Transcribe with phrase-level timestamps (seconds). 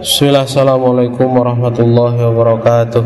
[0.00, 3.04] Bismillah, Assalamualaikum warahmatullahi wabarakatuh.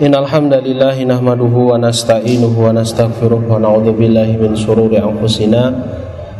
[0.00, 5.76] Innal hamdalillah nahmaduhu wa nasta'inuhu wa nastaghfiruh wa na'udzu billahi min shururi anfusina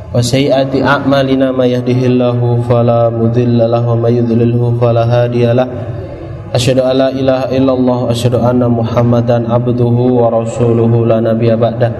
[0.08, 5.68] wa sayyiati a'malina may yahdihillahu fala mudilla lahu wa may yudlilhu fala hadiyalah
[6.56, 11.92] Asyhadu ilaha illallah wa anna Muhammadan abduhu wa rasuluhu la nabiyya ba'dah.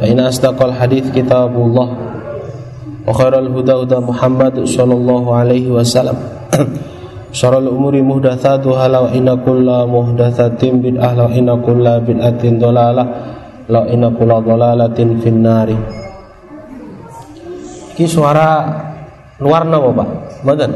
[0.00, 2.03] Fa inna asdaqal hadits kitabullah
[3.07, 6.17] وخير الهدى هدى محمد صلى الله عليه وسلم
[7.39, 13.05] شر الأمور محدثاتها لو إن كل محدثة بدعة لو إن كل بدعة ضلالة
[13.69, 15.69] لو إن كل ضلالة في النار
[17.99, 18.63] Ki suara
[19.43, 20.09] luar napa Pak?
[20.47, 20.71] Mboten?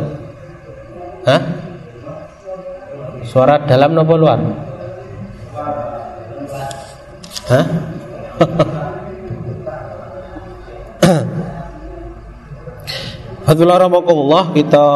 [1.23, 1.41] Hah?
[3.23, 4.39] Suara dalam napa luar?
[7.47, 7.65] Hah?
[13.48, 14.86] Rahmatullah kita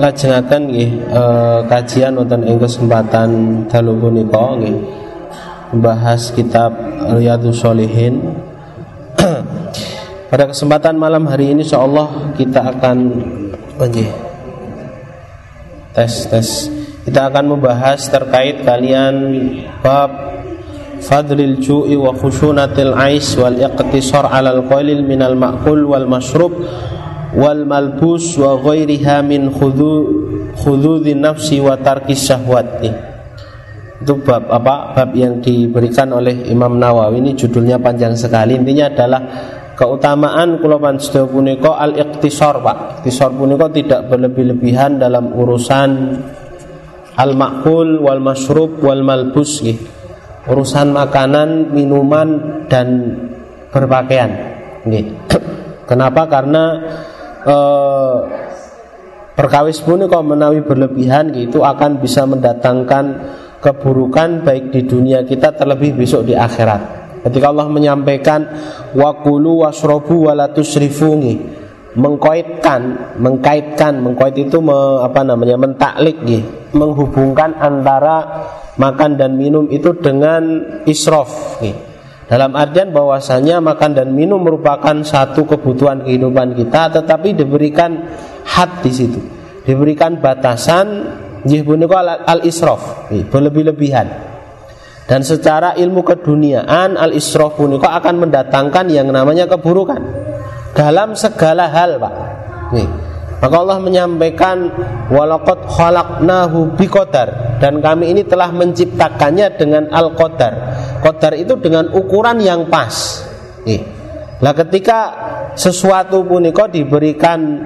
[0.00, 1.22] lajengaken nggih e,
[1.68, 3.28] kajian wonten ing kesempatan
[3.68, 4.80] dalu punika nggih.
[5.76, 6.72] Membahas kitab
[7.12, 8.32] Riyadhus Shalihin.
[10.32, 12.96] Pada kesempatan malam hari ini insyaallah kita akan
[13.76, 14.08] oh, nggih
[15.92, 16.48] tes tes.
[17.04, 19.14] Kita akan membahas terkait kalian
[19.84, 20.08] bab
[21.04, 26.56] fadlil ju'i wa khushunatil ais wal iqtisar 'alal qalil minal ma'kul wal mashrub
[27.32, 29.92] wal malbus wa ghairiha min khudu
[30.56, 32.90] khududin nafsi wa tarkis syahwati.
[34.02, 34.92] Itu bab apa?
[34.98, 37.22] Bab yang diberikan oleh Imam Nawawi.
[37.22, 38.58] Ini judulnya panjang sekali.
[38.58, 39.20] Intinya adalah
[39.78, 43.06] keutamaan kula panjenengan punika al iktisar Pak.
[43.06, 45.90] Iktisar punika tidak berlebih-lebihan dalam urusan
[47.14, 49.84] al makul wal masrub wal malbus gitu.
[50.42, 52.28] urusan makanan minuman
[52.66, 53.14] dan
[53.70, 54.30] berpakaian
[54.90, 55.14] gitu.
[55.90, 56.26] kenapa?
[56.26, 56.82] Karena
[57.46, 58.16] eh,
[59.34, 63.04] perkawis pun kalau menawi berlebihan gitu akan bisa mendatangkan
[63.62, 67.02] keburukan baik di dunia kita terlebih besok di akhirat.
[67.22, 68.40] Ketika Allah menyampaikan
[68.98, 71.62] wakulu wasrobu walatusrifungi
[71.92, 78.48] mengkaitkan mengkaitkan mengkait itu me, apa namanya mentaklik gitu, menghubungkan antara
[78.80, 81.91] makan dan minum itu dengan israf gitu
[82.32, 88.08] dalam artian bahwasanya makan dan minum merupakan satu kebutuhan kehidupan kita tetapi diberikan
[88.48, 89.20] had di situ.
[89.68, 91.12] Diberikan batasan
[91.44, 94.32] jihbunika al-israf, berlebih-lebihan.
[95.04, 100.00] Dan secara ilmu keduniaan al-israf punika akan mendatangkan yang namanya keburukan
[100.72, 102.14] dalam segala hal, Pak.
[102.72, 102.88] Nih.
[103.44, 104.72] Maka Allah menyampaikan
[105.12, 110.71] walaqad khalaqnahu biqadar dan kami ini telah menciptakannya dengan al-qadar.
[111.02, 113.26] Qadar itu dengan ukuran yang pas.
[114.42, 114.98] Nah, ketika
[115.58, 117.58] sesuatu punika diberikan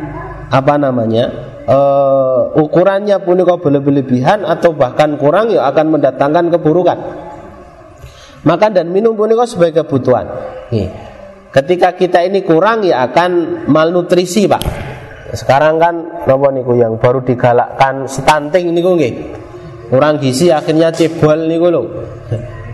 [0.49, 1.55] apa namanya?
[1.67, 6.99] Uh, ukurannya punika berlebih-lebihan atau bahkan kurang ya akan mendatangkan keburukan.
[8.47, 10.31] Makan dan minum punika sebagai kebutuhan.
[10.71, 10.89] Nih.
[11.51, 14.63] Ketika kita ini kurang ya akan malnutrisi, Pak
[15.35, 15.95] sekarang kan
[16.25, 19.15] nopo niku yang baru digalakkan stunting niku nggih.
[19.91, 21.83] Kurang gizi akhirnya cebol niku lho.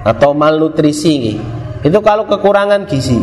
[0.03, 1.39] Atau malnutrisi.
[1.83, 3.19] Itu kalau kekurangan gizi.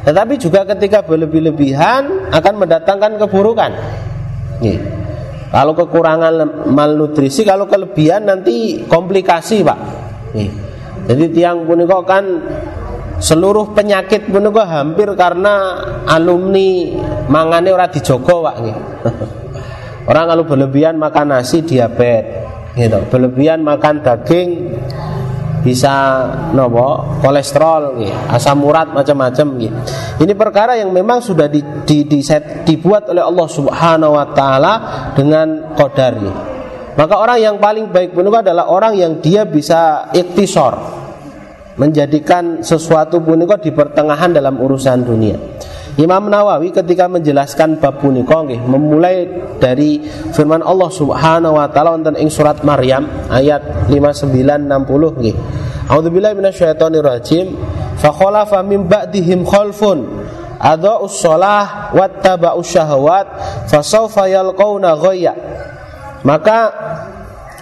[0.00, 3.70] Tetapi juga ketika berlebih-lebihan akan mendatangkan keburukan.
[4.64, 4.80] Nih.
[5.50, 9.78] Kalau kekurangan malnutrisi, kalau kelebihan nanti komplikasi, Pak.
[10.36, 10.50] Nih.
[11.10, 12.24] Jadi tiang punika kan
[13.20, 16.96] seluruh penyakit pun hampir karena alumni
[17.28, 18.56] mangane ora dijogo Pak
[20.10, 22.40] Orang kalau berlebihan makan nasi diabetes
[22.74, 22.98] gitu.
[23.10, 24.48] Berlebihan makan daging
[25.60, 26.24] bisa
[26.56, 28.16] nopo kolesterol gitu.
[28.32, 29.76] asam urat macam-macam gitu.
[30.24, 34.72] Ini perkara yang memang sudah di, di, di set, dibuat oleh Allah Subhanahu wa taala
[35.12, 36.40] dengan qadar gitu.
[36.96, 41.00] Maka orang yang paling baik pun adalah orang yang dia bisa iktisor
[41.80, 45.38] menjadikan sesuatu punika di pertengahan dalam urusan dunia.
[46.00, 49.28] Imam Nawawi ketika menjelaskan bab punika nggih memulai
[49.60, 50.00] dari
[50.32, 55.36] firman Allah Subhanahu wa taala wonten ing surat Maryam ayat 5960 nggih.
[55.92, 57.52] A'udzubillahi minasyaitonir rajim.
[58.00, 60.24] Fa khalafa min ba'dihim khalfun
[60.56, 63.26] adha'us shalah wattaba'us syahawat
[63.68, 65.36] fasawfa yalqauna ghayya.
[66.24, 66.72] Maka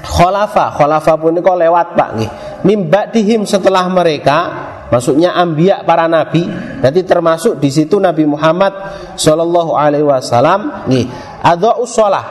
[0.07, 2.33] khalafa, khalafa punika lewat Pak nggih
[2.63, 6.45] mimba dihim setelah mereka maksudnya ambia para nabi.
[6.83, 8.73] Berarti termasuk di situ Nabi Muhammad
[9.17, 10.91] Shallallahu Alaihi Wasallam.
[10.91, 11.07] Nih
[11.41, 12.27] ada usolah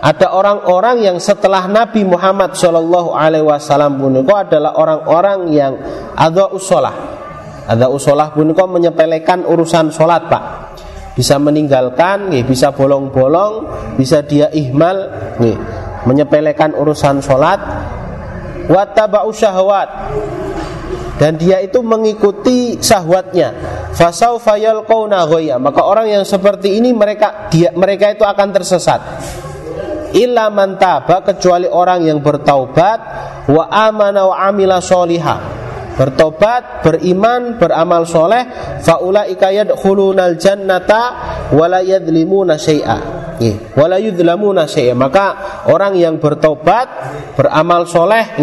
[0.00, 5.72] ada orang-orang yang setelah Nabi Muhammad Shallallahu Alaihi Wasallam puniko adalah orang-orang yang
[6.16, 7.20] ada usolah
[7.70, 10.44] ada usolah puniko menyepelekan urusan sholat pak.
[11.14, 15.06] Bisa meninggalkan, nggih, bisa bolong-bolong, bisa dia ihmal,
[15.38, 15.58] nggih,
[16.02, 17.60] menyepelekan urusan sholat,
[18.66, 19.88] wattaba'u syahwat
[21.20, 23.52] dan dia itu mengikuti syahwatnya
[23.92, 24.88] fasau fayal
[25.60, 29.00] maka orang yang seperti ini mereka dia mereka itu akan tersesat
[30.16, 32.98] illa mantaba kecuali orang yang bertaubat
[33.52, 35.60] wa amana wa amila solihah
[36.00, 38.48] bertobat, beriman, beramal soleh,
[38.80, 41.02] faulaika yadkhulunal jannata
[41.52, 42.98] wala yadlimuna syai'a.
[43.76, 44.96] Wala yudlamuna syai'a.
[44.96, 45.26] Maka
[45.68, 46.88] orang yang bertobat,
[47.36, 48.40] beramal soleh,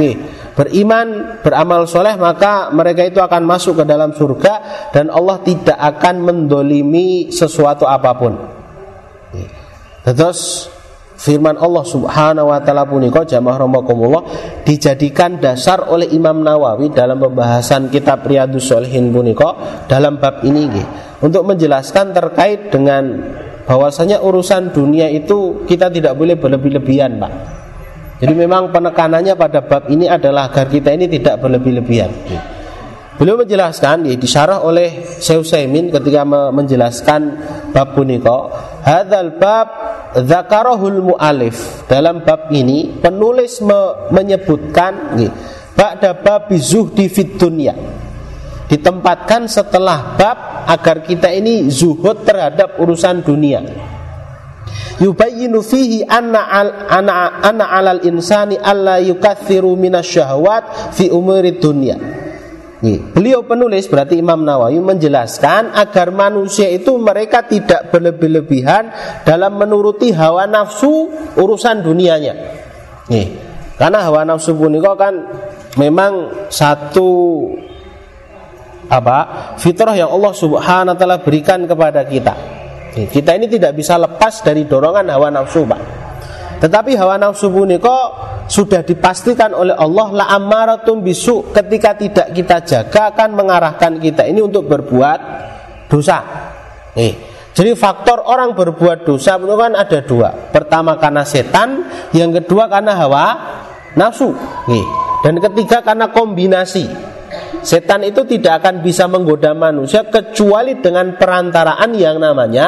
[0.58, 6.26] beriman, beramal soleh, maka mereka itu akan masuk ke dalam surga dan Allah tidak akan
[6.26, 8.34] mendolimi sesuatu apa pun.
[10.02, 10.66] Terus
[11.14, 13.70] firman Allah Subhanahu wa taala punika jamaah
[14.66, 20.66] dijadikan dasar oleh Imam Nawawi dalam pembahasan kitab Riyadhus Shalihin punika dalam bab ini
[21.22, 23.04] untuk menjelaskan terkait dengan
[23.68, 27.34] bahwasanya urusan dunia itu kita tidak boleh berlebih-lebihan, Pak.
[28.18, 32.10] Jadi memang penekanannya pada bab ini adalah agar kita ini tidak berlebih-lebihan.
[33.18, 36.22] Beliau menjelaskan, ya, disyarah oleh Syekh Utsaimin ketika
[36.54, 37.22] menjelaskan
[37.74, 38.50] bab punika,
[38.86, 39.68] hadzal bab
[40.22, 41.86] zakarahul mualif.
[41.90, 45.34] Dalam bab ini penulis me menyebutkan nggih,
[45.74, 47.74] ba'da bab zuhdi fid dunya.
[48.70, 50.38] Ditempatkan setelah bab
[50.70, 53.66] agar kita ini zuhud terhadap urusan dunia.
[54.98, 61.98] Yubayyinu fihi anna al, anna, anna alal insani alla yukatsiru minasyahawat fi umuri dunya
[62.78, 68.94] Beliau penulis berarti Imam Nawawi menjelaskan agar manusia itu mereka tidak berlebih-lebihan
[69.26, 72.38] dalam menuruti hawa nafsu urusan dunianya.
[73.10, 73.34] Nih,
[73.82, 75.14] karena hawa nafsu punika kan
[75.82, 77.10] memang satu
[78.94, 79.18] apa
[79.58, 82.38] fitrah yang Allah Subhanahu wa taala berikan kepada kita.
[83.06, 85.82] Kita ini tidak bisa lepas dari dorongan hawa nafsu, Pak.
[86.58, 87.98] Tetapi hawa nafsu punika
[88.50, 94.42] sudah dipastikan oleh Allah la amaratum bisu ketika tidak kita jaga akan mengarahkan kita ini
[94.42, 95.20] untuk berbuat
[95.86, 96.18] dosa.
[96.98, 97.14] Nih,
[97.54, 100.30] jadi faktor orang berbuat dosa itu kan ada dua.
[100.50, 101.86] Pertama karena setan,
[102.16, 103.26] yang kedua karena hawa
[103.94, 104.34] nafsu.
[104.66, 104.86] Nih,
[105.22, 107.17] dan ketiga karena kombinasi.
[107.64, 112.68] Setan itu tidak akan bisa menggoda manusia kecuali dengan perantaraan yang namanya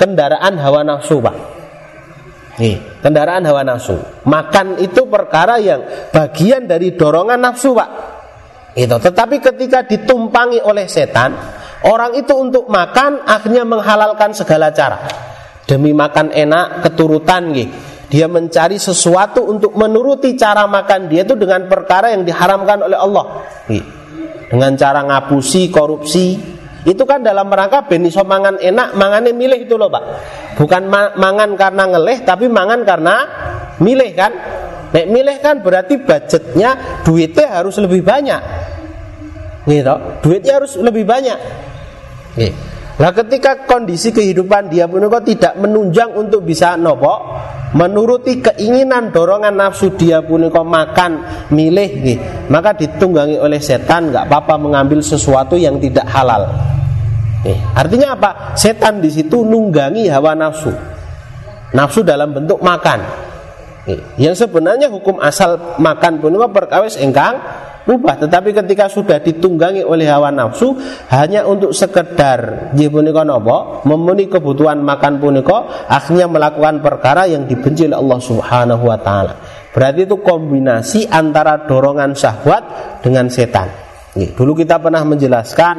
[0.00, 1.36] kendaraan hawa nafsu, Pak.
[2.60, 3.96] Nih, kendaraan hawa nafsu.
[4.24, 7.90] Makan itu perkara yang bagian dari dorongan nafsu, Pak.
[8.76, 8.96] Itu.
[8.96, 11.36] Tetapi ketika ditumpangi oleh setan,
[11.84, 14.98] orang itu untuk makan akhirnya menghalalkan segala cara.
[15.66, 17.89] Demi makan enak, keturutan gitu.
[18.10, 23.46] Dia mencari sesuatu untuk menuruti cara makan dia itu dengan perkara yang diharamkan oleh Allah.
[24.50, 26.34] Dengan cara ngapusi, korupsi,
[26.82, 30.04] itu kan dalam rangka ben iso mangan enak, mangane milih itu loh, Pak.
[30.58, 33.16] Bukan ma mangan karena ngeleh tapi mangan karena
[33.78, 34.32] milih kan.
[34.90, 38.42] Nek milih kan berarti budgetnya duitnya harus lebih banyak.
[39.70, 39.94] Gitu.
[40.18, 41.38] Duitnya harus lebih banyak.
[42.34, 42.79] Gitu.
[43.00, 47.40] Nah ketika kondisi kehidupan dia kok tidak menunjang untuk bisa nopo
[47.72, 51.12] menuruti keinginan dorongan nafsu dia pun kok makan
[51.48, 52.20] milih gitu.
[52.52, 56.44] maka ditunggangi oleh setan nggak apa-apa mengambil sesuatu yang tidak halal.
[57.40, 58.52] Eh, artinya apa?
[58.52, 60.68] Setan di situ nunggangi hawa nafsu.
[61.72, 63.00] Nafsu dalam bentuk makan.
[63.88, 67.40] Eh, yang sebenarnya hukum asal makan pun perkawis engkang
[67.90, 70.78] rubah tetapi ketika sudah ditunggangi oleh hawa nafsu
[71.10, 77.98] hanya untuk sekedar punika napa memenuhi kebutuhan makan punika akhirnya melakukan perkara yang dibenci oleh
[77.98, 79.34] Allah Subhanahu wa taala.
[79.70, 82.62] Berarti itu kombinasi antara dorongan syahwat
[83.02, 83.70] dengan setan.
[84.14, 85.74] Dulu kita pernah menjelaskan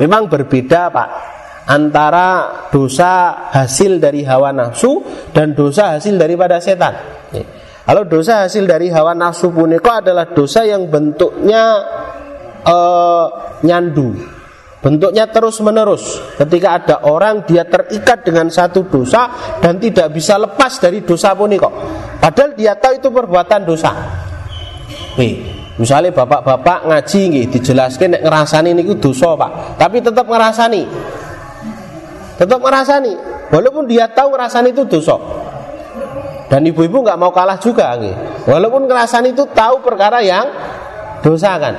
[0.00, 1.08] memang berbeda Pak
[1.68, 2.28] antara
[2.72, 5.04] dosa hasil dari hawa nafsu
[5.36, 6.94] dan dosa hasil daripada setan
[7.86, 11.86] kalau dosa hasil dari hawa nafsu punika adalah dosa yang bentuknya
[12.66, 13.26] uh,
[13.62, 14.10] nyandu,
[14.82, 16.18] bentuknya terus menerus.
[16.34, 19.30] Ketika ada orang dia terikat dengan satu dosa
[19.62, 21.70] dan tidak bisa lepas dari dosa punika.
[22.18, 23.94] Padahal dia tahu itu perbuatan dosa.
[25.14, 25.46] Nih,
[25.78, 29.78] misalnya bapak-bapak ngaji nih, dijelaskan nek ngerasani niku dosa, Pak.
[29.78, 30.82] Tapi tetap ngerasani.
[32.34, 33.12] Tetap ngerasani.
[33.54, 35.14] Walaupun dia tahu ngerasani itu dosa.
[36.46, 38.14] Dan ibu-ibu nggak mau kalah juga, gitu.
[38.46, 40.46] walaupun kerasan itu tahu perkara yang
[41.18, 41.74] dosa kan.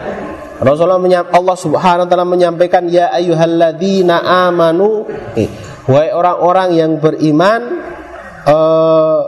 [0.58, 1.00] Rasulullah
[1.32, 5.06] Allah Subhanahu wa taala menyampaikan ya ayyuhalladzina amanu
[5.38, 5.48] eh,
[5.86, 7.62] wahai orang-orang yang beriman
[8.42, 9.22] eh,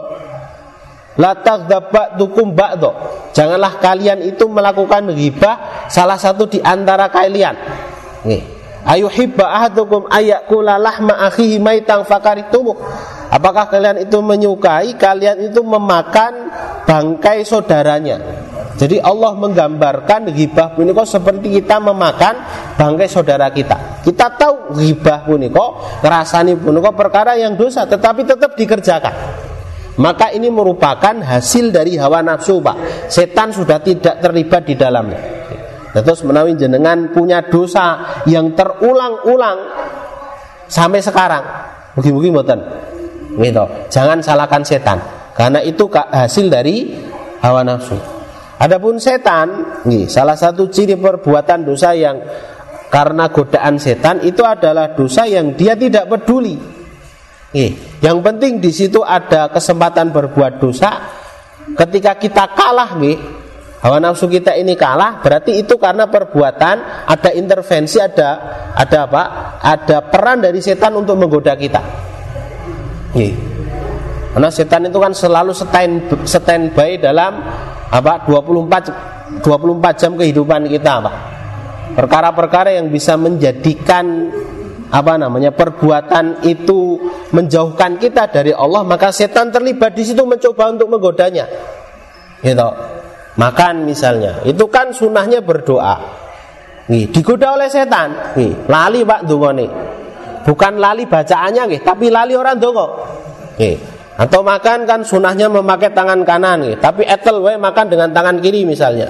[1.21, 2.91] la taghdabatukum ba'dho
[3.37, 7.53] janganlah kalian itu melakukan ghibah salah satu di antara kalian
[8.25, 12.79] nih Ayuhibba ahadukum ayakula lahma akhihi maitang fakaritumu.
[13.29, 16.49] Apakah kalian itu menyukai kalian itu memakan
[16.89, 18.17] bangkai saudaranya?
[18.79, 22.35] Jadi Allah menggambarkan ghibah puniko seperti kita memakan
[22.79, 24.01] bangkai saudara kita.
[24.01, 29.13] Kita tahu ghibah puniko, ngerasani puniko perkara yang dosa, tetapi tetap dikerjakan.
[29.99, 33.11] Maka ini merupakan hasil dari hawa nafsu, Pak.
[33.11, 35.19] Setan sudah tidak terlibat di dalamnya.
[35.91, 39.59] Terus menawi jenengan punya dosa yang terulang-ulang
[40.71, 41.43] sampai sekarang.
[41.99, 42.59] Mungkin-mungkin mboten.
[43.39, 43.63] Gitu.
[43.87, 44.99] Jangan salahkan setan
[45.31, 46.91] karena itu hasil dari
[47.39, 47.95] hawa nafsu.
[48.59, 52.19] Adapun setan, nih, salah satu ciri perbuatan dosa yang
[52.91, 56.59] karena godaan setan itu adalah dosa yang dia tidak peduli.
[57.55, 57.71] Nih,
[58.03, 60.91] yang penting di situ ada kesempatan berbuat dosa.
[61.71, 63.15] Ketika kita kalah, nih,
[63.79, 68.29] hawa nafsu kita ini kalah berarti itu karena perbuatan ada intervensi ada
[68.75, 69.23] ada apa
[69.63, 72.08] ada peran dari setan untuk menggoda kita
[73.17, 73.33] Nih.
[74.29, 77.41] karena setan itu kan selalu stand standby dalam
[77.89, 81.15] apa 24 24 jam kehidupan kita Pak.
[81.97, 84.29] Perkara-perkara yang bisa menjadikan
[84.89, 86.97] apa namanya perbuatan itu
[87.33, 91.45] menjauhkan kita dari Allah maka setan terlibat di situ mencoba untuk menggodanya.
[92.45, 92.69] Gitu.
[93.37, 94.45] Makan misalnya.
[94.45, 95.95] Itu kan sunnahnya berdoa.
[96.89, 98.37] Nih digoda oleh setan.
[98.37, 99.67] Nih lali pak dungone
[100.45, 102.87] bukan lali bacaannya nih tapi lali orang dongo
[103.59, 103.75] nih
[104.19, 108.67] atau makan kan sunnahnya memakai tangan kanan nih tapi etel we makan dengan tangan kiri
[108.67, 109.07] misalnya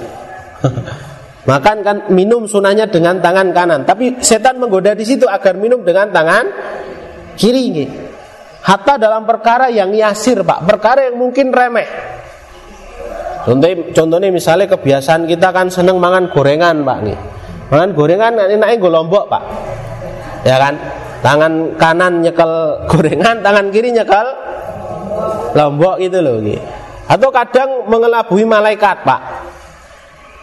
[1.50, 6.10] makan kan minum sunnahnya dengan tangan kanan tapi setan menggoda di situ agar minum dengan
[6.14, 6.44] tangan
[7.34, 7.88] kiri nih
[8.62, 12.10] hatta dalam perkara yang yasir pak perkara yang mungkin remeh
[13.40, 17.18] Contohnya, contohnya misalnya kebiasaan kita kan seneng mangan gorengan pak nih.
[17.72, 19.42] Mangan gorengan enaknya gue lombok pak.
[20.44, 20.74] Ya kan?
[21.20, 24.26] Tangan kanan nyekel gorengan, tangan kiri nyekel
[25.52, 26.40] lombok gitu loh.
[26.40, 26.60] Gitu.
[27.10, 29.20] Atau kadang mengelabui malaikat pak.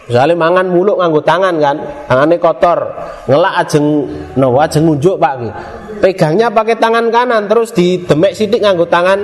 [0.08, 1.76] Misalnya mangan muluk nganggo tangan kan,
[2.08, 2.80] tangannya kotor,
[3.28, 4.08] ngelak ajeng,
[4.40, 5.32] no ajeng ngunjuk pak.
[5.42, 5.52] Gitu.
[5.98, 9.18] Pegangnya pakai tangan kanan, terus di demek sidik nganggo tangan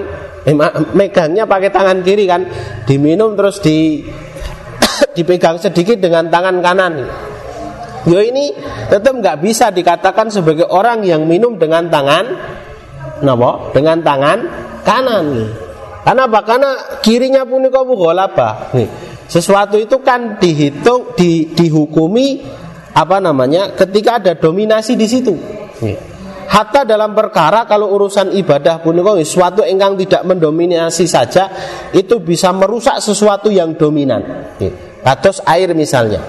[0.44, 0.54] eh,
[0.92, 2.44] megangnya pakai tangan kiri kan
[2.84, 4.04] diminum terus di
[5.16, 6.92] dipegang sedikit dengan tangan kanan
[8.04, 8.52] yo ini
[8.92, 12.25] tetap nggak bisa dikatakan sebagai orang yang minum dengan tangan
[13.25, 13.73] napa?
[13.73, 14.38] Dengan tangan
[14.84, 15.50] kanan nih.
[16.04, 16.40] Karena apa?
[16.44, 16.70] Karena
[17.00, 18.88] kirinya pun kau apa nih.
[19.25, 22.44] Sesuatu itu kan dihitung di, dihukumi
[22.92, 25.32] apa namanya ketika ada dominasi di situ.
[25.80, 26.12] Nih.
[26.44, 31.49] Hatta dalam perkara kalau urusan ibadah pun sesuatu engkang tidak mendominasi saja
[31.90, 34.52] itu bisa merusak sesuatu yang dominan.
[35.02, 36.20] Atas air misalnya.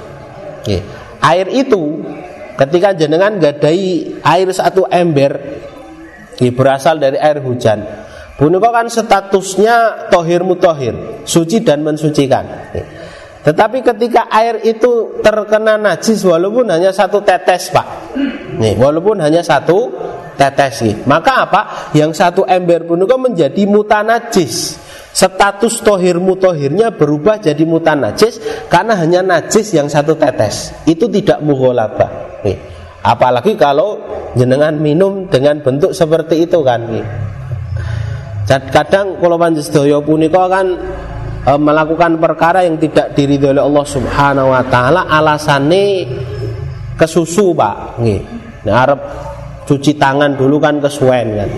[1.25, 2.05] Air itu
[2.53, 5.41] ketika jenengan gadai air satu ember
[6.53, 7.81] berasal dari air hujan.
[8.35, 12.43] Punika kan statusnya tohir mutohir, suci dan mensucikan.
[13.47, 18.11] Tetapi ketika air itu terkena najis walaupun hanya satu tetes pak,
[18.59, 19.87] nih walaupun hanya satu
[20.35, 21.61] tetes nih, maka apa?
[21.95, 24.83] Yang satu ember itu menjadi mutanajis.
[25.15, 30.75] Status tohir mutohirnya berubah jadi mutanajis karena hanya najis yang satu tetes.
[30.83, 32.43] Itu tidak mugholabah.
[32.43, 32.59] Nih.
[32.99, 34.03] Apalagi kalau
[34.35, 36.83] jenengan minum dengan bentuk seperti itu kan.
[36.91, 37.07] Nih.
[38.45, 40.67] Kadang kalau panjenengan punika kan
[41.47, 46.05] e, melakukan perkara yang tidak diridhoi oleh Allah Subhanahu wa taala alasane
[46.99, 48.21] kesusu Pak nggih
[48.65, 48.85] nah,
[49.65, 51.49] cuci tangan dulu kan kesuwen kan.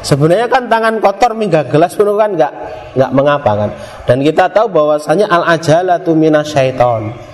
[0.00, 2.52] Sebenarnya kan tangan kotor mingga gelas pun kan nggak
[2.96, 3.70] nggak mengapa kan.
[4.08, 7.28] Dan kita tahu bahwasanya al ajalatu minasyaiton.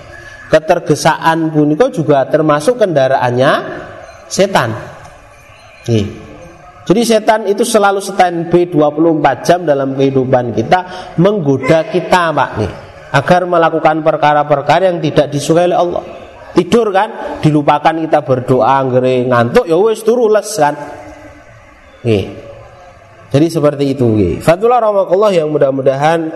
[0.47, 3.51] Ketergesaan punika juga termasuk kendaraannya
[4.31, 4.71] setan.
[5.91, 6.07] Nih.
[6.87, 12.73] Jadi setan itu selalu standby 24 jam dalam kehidupan kita menggoda kita Pak nih
[13.11, 16.26] agar melakukan perkara-perkara yang tidak disukai oleh Allah.
[16.57, 20.73] Tidur kan dilupakan kita berdoa ngeri ngantuk ya wis turu les kan.
[22.09, 22.25] Nih.
[23.29, 24.35] Jadi seperti itu nggih.
[24.41, 26.33] Fatullah rahmatullah yang mudah-mudahan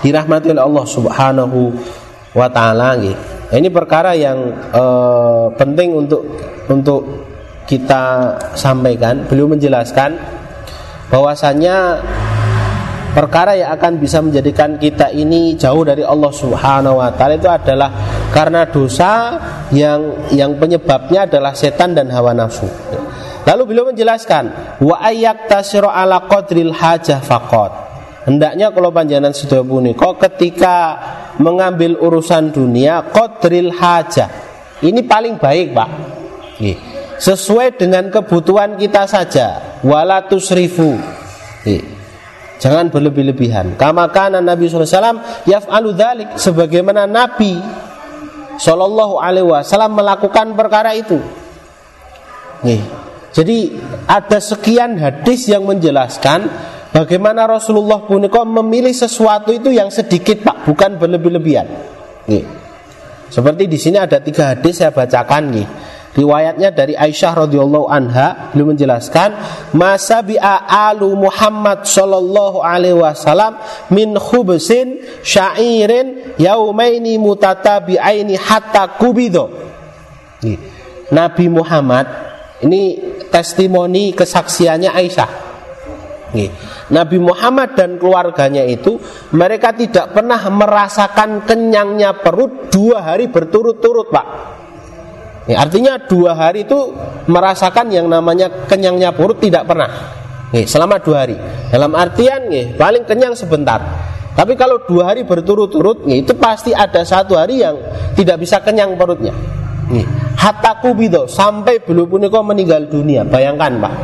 [0.00, 1.60] dirahmati oleh Allah Subhanahu
[2.32, 3.16] wa taala nggih.
[3.52, 4.40] Ini perkara yang
[4.72, 6.24] uh, penting untuk
[6.72, 7.04] untuk
[7.68, 10.16] kita sampaikan, beliau menjelaskan
[11.08, 12.00] bahwasanya
[13.14, 17.90] perkara yang akan bisa menjadikan kita ini jauh dari Allah Subhanahu wa taala itu adalah
[18.34, 19.38] karena dosa
[19.70, 22.66] yang yang penyebabnya adalah setan dan hawa nafsu.
[23.44, 27.72] Lalu beliau menjelaskan wa ayyak tasiro ala qadril hajah faqat.
[28.24, 29.60] Hendaknya kalau panjangan sudah
[29.94, 30.76] kok ketika
[31.36, 34.32] mengambil urusan dunia qadril hajah.
[34.80, 35.90] Ini paling baik, Pak.
[37.20, 39.78] Sesuai dengan kebutuhan kita saja.
[39.84, 40.96] Wala tusrifu.
[42.64, 43.76] Jangan berlebih-lebihan.
[43.76, 47.60] Kama kana Nabi SAW yaf'alu dzalik sebagaimana Nabi
[48.56, 51.20] Shallallahu alaihi wasallam melakukan perkara itu.
[52.64, 52.80] Nih.
[53.36, 53.76] Jadi
[54.08, 56.48] ada sekian hadis yang menjelaskan
[56.94, 61.68] bagaimana Rasulullah punika memilih sesuatu itu yang sedikit Pak, bukan berlebih-lebihan.
[62.30, 62.48] Nih.
[63.28, 65.66] Seperti di sini ada tiga hadis saya bacakan nih.
[66.14, 69.34] Riwayatnya dari Aisyah radhiyallahu anha beliau menjelaskan
[69.74, 70.22] masa
[70.70, 73.58] alu Muhammad sallallahu alaihi wasallam
[73.90, 79.50] min khubsin syairin yaumaini mutatabi'aini hatta kubido.
[81.10, 82.06] Nabi Muhammad
[82.62, 82.94] ini
[83.34, 85.30] testimoni kesaksiannya Aisyah.
[86.94, 88.98] Nabi Muhammad dan keluarganya itu
[89.34, 94.26] mereka tidak pernah merasakan kenyangnya perut dua hari berturut-turut, Pak.
[95.44, 96.96] Ya, artinya dua hari itu
[97.28, 99.92] merasakan yang namanya kenyangnya perut tidak pernah.
[100.54, 101.36] Ya, selama dua hari.
[101.68, 103.80] Dalam artian ya, paling kenyang sebentar.
[104.34, 107.76] Tapi kalau dua hari berturut-turut, ya, itu pasti ada satu hari yang
[108.16, 109.36] tidak bisa kenyang perutnya.
[109.92, 110.04] Ya.
[110.34, 113.22] Hataku bido sampai belum puniko meninggal dunia.
[113.22, 113.94] Bayangkan pak,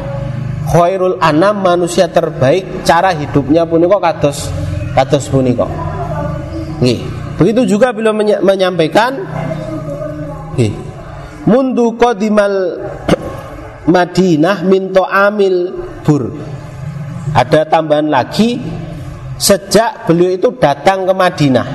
[0.71, 4.53] khairul anam manusia terbaik cara hidupnya puniko kados
[4.93, 5.67] kados puniko.
[6.85, 7.01] Nih,
[7.41, 9.13] begitu juga belum menyampaikan.
[10.57, 10.90] Nih,
[11.49, 12.81] mundu qadimal
[13.89, 15.73] Madinah minto amil
[16.05, 16.37] bur.
[17.31, 18.59] Ada tambahan lagi
[19.41, 21.69] sejak beliau itu datang ke Madinah.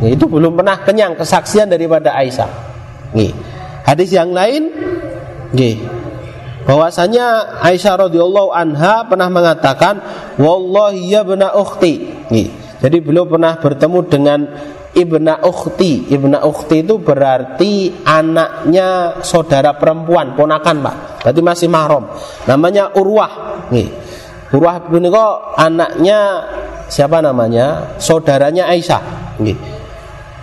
[0.00, 2.50] Itu belum pernah kenyang kesaksian daripada Aisyah.
[3.14, 3.34] Nih.
[3.80, 4.70] hadis yang lain
[5.50, 5.82] nih,
[6.62, 9.98] bahwasanya Aisyah radhiyallahu anha pernah mengatakan
[10.38, 12.26] wallahi ya bena ukhti.
[12.30, 12.48] Nih.
[12.80, 14.40] jadi beliau pernah bertemu dengan
[14.94, 16.10] ibna ukhti.
[16.10, 20.96] Ibna ukhti itu berarti anaknya saudara perempuan ponakan pak.
[21.24, 22.10] Berarti masih mahram.
[22.46, 23.64] Namanya urwah.
[23.70, 23.88] Nih.
[24.50, 26.18] Urwah ini kok anaknya
[26.90, 27.96] siapa namanya?
[28.02, 29.02] Saudaranya Aisyah.
[29.42, 29.58] Nih.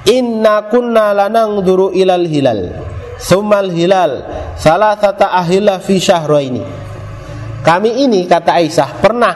[0.08, 2.62] Inna kunna lanang duru ilal hilal.
[3.20, 4.24] Sumal hilal.
[4.56, 6.00] Salah tata ahila fi
[6.48, 6.88] ini
[7.68, 9.36] kami ini kata Aisyah pernah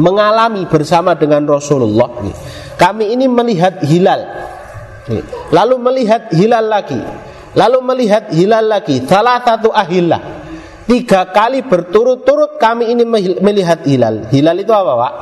[0.00, 2.08] mengalami bersama dengan Rasulullah.
[2.24, 2.36] Nih
[2.76, 4.20] kami ini melihat hilal.
[5.52, 7.00] Lalu melihat hilal lagi.
[7.56, 9.00] Lalu melihat hilal lagi.
[9.08, 10.44] Salah satu ahillah.
[10.86, 13.02] Tiga kali berturut-turut kami ini
[13.42, 14.30] melihat hilal.
[14.30, 15.12] Hilal itu apa pak?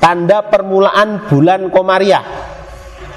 [0.00, 2.24] Tanda permulaan bulan komariah.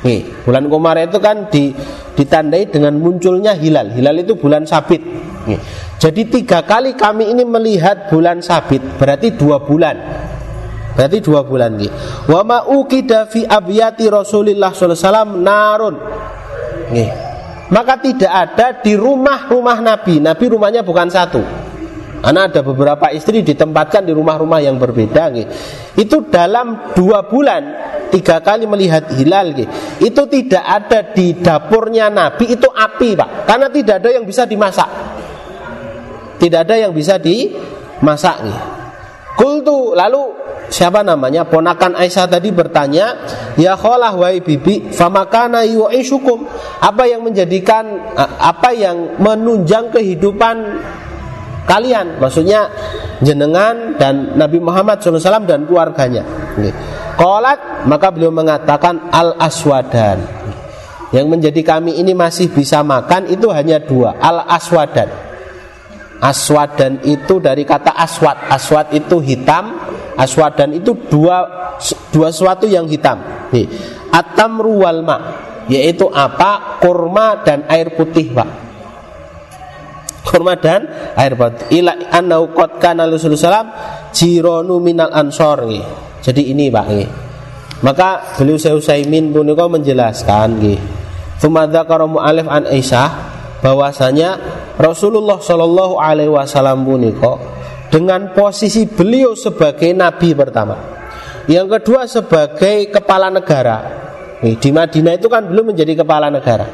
[0.03, 1.71] Nih, bulan komariah itu kan di,
[2.15, 3.91] ditandai dengan munculnya hilal.
[3.91, 5.03] Hilal itu bulan sabit.
[5.43, 5.59] Nih.
[5.99, 9.99] jadi tiga kali kami ini melihat bulan sabit berarti dua bulan
[10.93, 11.89] Berarti dua bulan lagi.
[12.29, 15.95] Wa ma ukida fi abiyati Rasulillah sallallahu narun.
[16.93, 17.09] Nih.
[17.73, 20.21] Maka tidak ada di rumah-rumah Nabi.
[20.21, 21.41] Nabi rumahnya bukan satu.
[22.23, 25.33] Karena ada beberapa istri ditempatkan di rumah-rumah yang berbeda.
[25.33, 25.45] Nih.
[25.97, 27.63] Itu dalam dua bulan
[28.13, 29.57] tiga kali melihat hilal.
[29.57, 29.65] Nih.
[29.97, 33.49] Itu tidak ada di dapurnya Nabi itu api pak.
[33.49, 34.89] Karena tidak ada yang bisa dimasak.
[36.37, 38.45] Tidak ada yang bisa dimasak.
[38.45, 38.59] Nih.
[39.33, 40.32] Kultu lalu
[40.73, 41.45] siapa namanya?
[41.45, 46.49] Ponakan Aisyah tadi bertanya ya kholah wai bibi famakana yu'ishukum?
[46.81, 47.85] Apa yang menjadikan
[48.41, 50.81] apa yang menunjang kehidupan
[51.69, 52.17] kalian?
[52.17, 52.73] Maksudnya
[53.21, 56.25] jenengan dan Nabi Muhammad SAW dan keluarganya.
[57.13, 60.41] Kolat maka beliau mengatakan al aswadan.
[61.13, 65.13] Yang menjadi kami ini masih bisa makan itu hanya dua al aswadan.
[66.17, 71.45] Aswadan itu dari kata aswad aswad itu hitam aswadan itu dua
[72.13, 73.19] dua sesuatu yang hitam.
[73.53, 73.65] Nih,
[74.13, 75.17] atamru wal ma
[75.67, 76.79] yaitu apa?
[76.83, 78.49] Kurma dan air putih, Pak.
[80.27, 81.83] Kurma dan air putih.
[81.83, 85.83] Ila annau qad kana Rasulullah jironu minal ansor nih.
[86.23, 87.09] Jadi ini, Pak, nih.
[87.83, 90.79] Maka beliau Utsaimin punika menjelaskan nggih.
[91.35, 93.09] Tsumma mu'alif an Aisyah
[93.59, 94.39] bahwasanya
[94.79, 97.35] Rasulullah Shallallahu alaihi wasallam punika
[97.93, 100.73] dengan posisi beliau sebagai nabi pertama.
[101.45, 104.01] Yang kedua sebagai kepala negara.
[104.41, 106.65] Di Madinah itu kan belum menjadi kepala negara.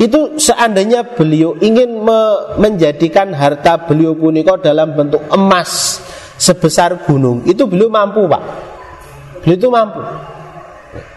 [0.00, 2.20] Itu seandainya beliau ingin me
[2.56, 6.00] menjadikan harta beliau puniko dalam bentuk emas
[6.40, 8.42] sebesar gunung, itu beliau mampu, Pak.
[9.44, 10.00] Beliau itu mampu.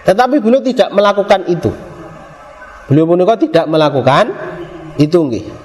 [0.03, 1.71] Tetapi beliau tidak melakukan itu.
[2.91, 4.35] Beliau puniko tidak melakukan
[4.99, 5.62] itu nggih.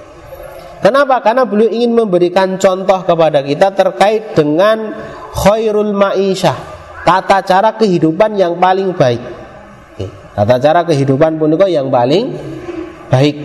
[0.88, 1.20] Kenapa?
[1.20, 4.96] Karena beliau ingin memberikan contoh kepada kita terkait dengan
[5.36, 6.56] khairul ma'isyah,
[7.04, 9.20] tata cara kehidupan yang paling baik.
[10.32, 12.32] Tata cara kehidupan pun yang paling
[13.12, 13.36] baik.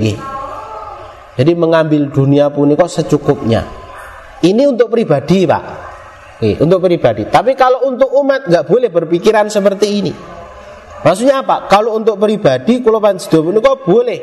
[1.36, 3.68] Jadi mengambil dunia punika secukupnya.
[4.40, 5.64] Ini untuk pribadi, Pak.
[6.64, 7.28] Untuk pribadi.
[7.28, 10.16] Tapi kalau untuk umat nggak boleh berpikiran seperti ini.
[11.04, 11.68] Maksudnya apa?
[11.68, 14.20] Kalau untuk pribadi kulo panjenengan punika boleh.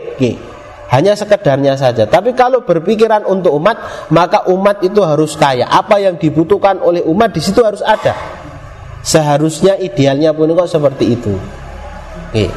[0.90, 2.10] Hanya sekedarnya saja.
[2.10, 5.70] Tapi kalau berpikiran untuk umat, maka umat itu harus kaya.
[5.70, 8.10] Apa yang dibutuhkan oleh umat di situ harus ada.
[9.00, 11.30] Seharusnya idealnya pun kok seperti itu.
[12.34, 12.50] Oke.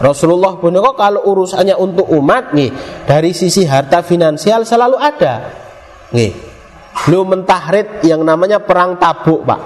[0.00, 2.70] Rasulullah pun kok kalau urusannya untuk umat nih
[3.04, 5.34] dari sisi harta finansial selalu ada.
[6.14, 6.32] Nih.
[6.90, 9.60] Beliau mentahrid yang namanya perang Tabuk, Pak.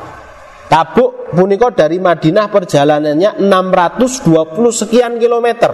[0.73, 5.73] Tabuk puniko dari Madinah perjalanannya 620 sekian kilometer.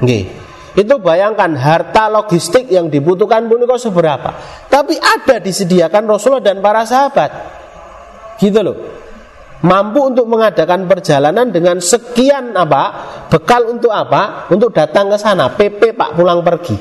[0.00, 0.45] Nggih.
[0.76, 4.36] Itu bayangkan harta logistik yang dibutuhkan puniko seberapa.
[4.68, 7.30] Tapi ada disediakan Rasulullah dan para sahabat.
[8.36, 8.76] Gitu loh.
[9.64, 12.92] Mampu untuk mengadakan perjalanan dengan sekian apa
[13.32, 16.76] bekal untuk apa untuk datang ke sana PP Pak pulang pergi.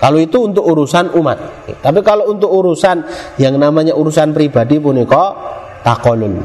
[0.00, 1.68] Kalau itu untuk urusan umat.
[1.84, 3.04] Tapi kalau untuk urusan
[3.36, 5.56] yang namanya urusan pribadi pun kok
[5.86, 6.42] takolun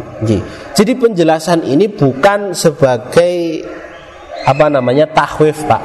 [0.78, 3.66] jadi penjelasan ini bukan sebagai
[4.46, 5.82] apa namanya tahwif Pak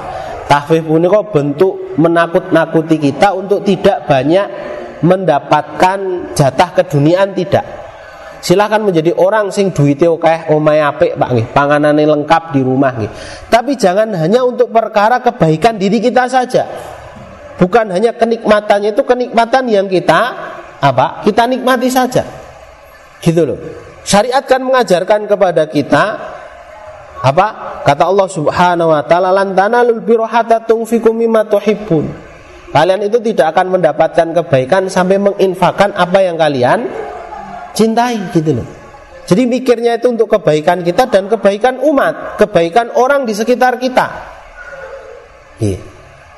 [0.46, 4.46] tahwif pun kok bentuk menakut-nakuti kita untuk tidak banyak
[5.02, 7.86] mendapatkan jatah keduniaan tidak
[8.46, 13.10] Silahkan menjadi orang sing duitnya oke, omai apik Pak nggih, panganane lengkap di rumah nggih.
[13.50, 16.62] Tapi jangan hanya untuk perkara kebaikan diri kita saja.
[17.58, 20.20] Bukan hanya kenikmatannya itu kenikmatan yang kita
[20.78, 21.26] apa?
[21.26, 22.22] Kita nikmati saja.
[23.18, 23.58] Gitu loh.
[24.06, 26.04] Syariat kan mengajarkan kepada kita
[27.22, 27.80] apa?
[27.86, 30.60] Kata Allah Subhanahu wa taala lan tanalul birra hatta
[31.12, 32.04] mimma tuhibbun.
[32.74, 36.84] Kalian itu tidak akan mendapatkan kebaikan sampai menginfakkan apa yang kalian
[37.72, 38.68] cintai gitu loh.
[39.26, 44.06] Jadi mikirnya itu untuk kebaikan kita dan kebaikan umat, kebaikan orang di sekitar kita.
[45.58, 45.80] Iya.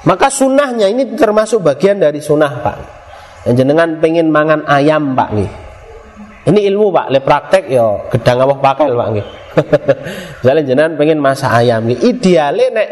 [0.07, 2.77] Maka sunnahnya ini termasuk bagian dari sunnah pak.
[3.45, 5.51] Yang jenengan pengen mangan ayam pak nih.
[6.49, 9.27] Ini ilmu pak, le praktek yo gedang apa pakai pak nih.
[10.41, 11.99] Misalnya jenengan pengen masak ayam nih.
[12.09, 12.89] Idealnya nek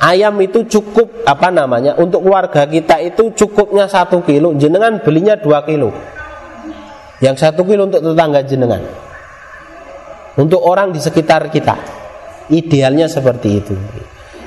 [0.00, 5.60] ayam itu cukup apa namanya untuk keluarga kita itu cukupnya satu kilo, jenengan belinya dua
[5.68, 5.92] kilo.
[7.20, 8.80] Yang satu kilo untuk tetangga jenengan.
[10.34, 11.76] Untuk orang di sekitar kita.
[12.50, 13.74] Idealnya seperti itu.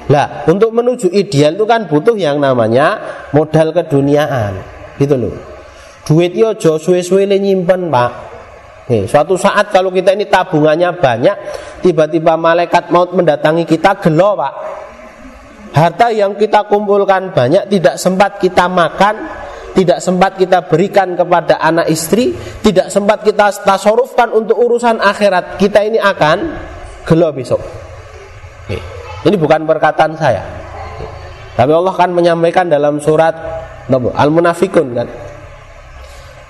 [0.07, 2.99] Lah, untuk menuju ideal itu kan butuh yang namanya
[3.33, 4.59] modal keduniaan.
[4.99, 5.35] Gitu loh.
[6.07, 8.26] Duit yo jo suwe-suwe nyimpen, Pak.
[8.87, 11.35] Nih, suatu saat kalau kita ini tabungannya banyak,
[11.83, 14.53] tiba-tiba malaikat maut mendatangi kita gelo, Pak.
[15.75, 19.27] Harta yang kita kumpulkan banyak tidak sempat kita makan,
[19.75, 22.31] tidak sempat kita berikan kepada anak istri,
[22.63, 26.37] tidak sempat kita tasorufkan untuk urusan akhirat, kita ini akan
[27.03, 27.59] gelo besok.
[29.27, 30.39] Ini bukan perkataan saya.
[31.59, 33.35] Tapi Allah kan menyampaikan dalam surat
[33.91, 35.07] Al-Munafikun kan.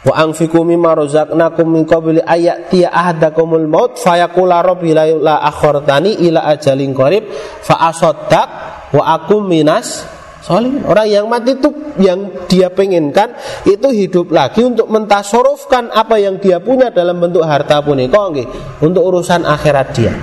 [0.08, 6.96] Wa anfiqu mimma razaqnakum min qabli ayati ahadakumul maut fayaqula rabbi la akhartani ila ajalin
[6.96, 7.28] qarib
[7.60, 8.50] fa asaddaq
[8.96, 10.08] wa akum minas
[10.48, 11.67] Soalnya orang yang mati itu
[12.00, 13.36] yang dia pengenkan
[13.67, 18.48] itu hidup lagi untuk mentasorofkan apa yang dia punya dalam bentuk harta pun okay,
[18.80, 20.15] untuk urusan akhirat dia.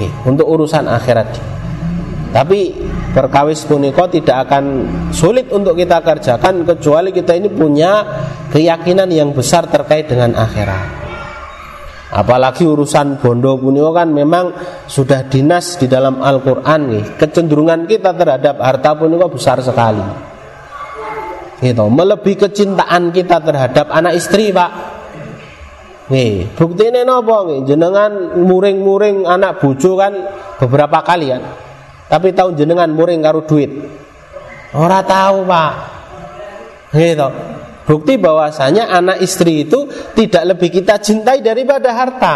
[0.00, 1.44] Okay, untuk urusan akhirat dia.
[2.32, 2.72] Tapi
[3.12, 4.64] perkawis puniko tidak akan
[5.12, 8.02] sulit untuk kita kerjakan kecuali kita ini punya
[8.48, 11.04] keyakinan yang besar terkait dengan akhirat.
[12.12, 14.52] Apalagi urusan bondo punio kan memang
[14.84, 17.04] sudah dinas di dalam Al-Quran nih.
[17.16, 20.04] Kecenderungan kita terhadap harta punio besar sekali.
[21.62, 24.70] Gitu, melebihi kecintaan kita terhadap anak istri, Pak.
[26.12, 30.12] Nih, bukti ini nopo nih, jenengan muring-muring anak bujo kan
[30.60, 31.71] beberapa kali kan.
[32.12, 33.72] Tapi tahun jenengan muring karo duit.
[34.76, 35.72] Ora tahu, Pak.
[36.92, 37.28] Gitu.
[37.88, 42.34] Bukti bahwasanya anak istri itu tidak lebih kita cintai daripada harta.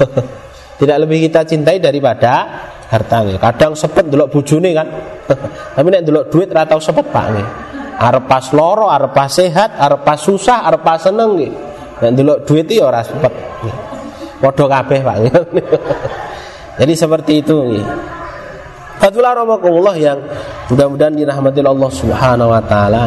[0.80, 2.32] tidak lebih kita cintai daripada
[2.88, 4.88] harta Kadang sepet delok bojone kan.
[5.76, 7.48] Tapi nek delok duit ora tau sepet Pak nggih.
[7.96, 11.52] Arep pas loro, arep pas sehat, arep pas susah, arep pas seneng nggih.
[12.00, 13.32] Nek delok duit ya ora sepet.
[14.40, 15.16] Padha kabeh Pak.
[16.80, 18.15] Jadi seperti itu nggih.
[19.06, 20.18] Fatulah yang
[20.66, 23.06] mudah-mudahan dirahmati Allah Subhanahu wa taala.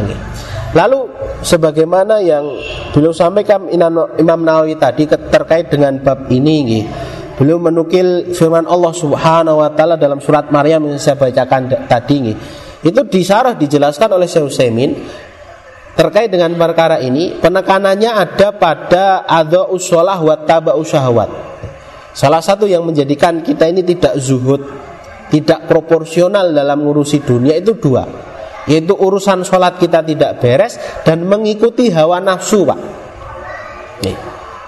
[0.71, 0.99] Lalu
[1.43, 2.47] sebagaimana yang
[2.95, 6.87] beliau sampaikan Imam Nawawi tadi terkait dengan bab ini
[7.35, 12.31] Beliau menukil firman Allah Subhanahu wa taala dalam surat Maryam yang saya bacakan tadi
[12.79, 14.91] Itu disarah dijelaskan oleh Syekh Utsaimin
[15.99, 21.27] terkait dengan perkara ini penekanannya ada pada ada usolah wa taba usyahwat.
[22.15, 24.63] Salah satu yang menjadikan kita ini tidak zuhud,
[25.29, 28.03] tidak proporsional dalam ngurusi dunia itu dua.
[28.69, 32.79] Yaitu urusan sholat kita tidak beres Dan mengikuti hawa nafsu Pak
[34.05, 34.17] Nih.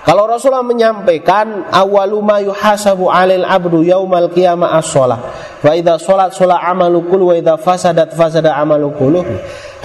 [0.01, 5.19] Kalau Rasulullah menyampaikan awaluma yuhasabu alil abdu yaumal qiyamah as-shalah.
[5.61, 9.21] Wa idza salat salat amalu kullu wa idza fasadat fasada amalu kullu.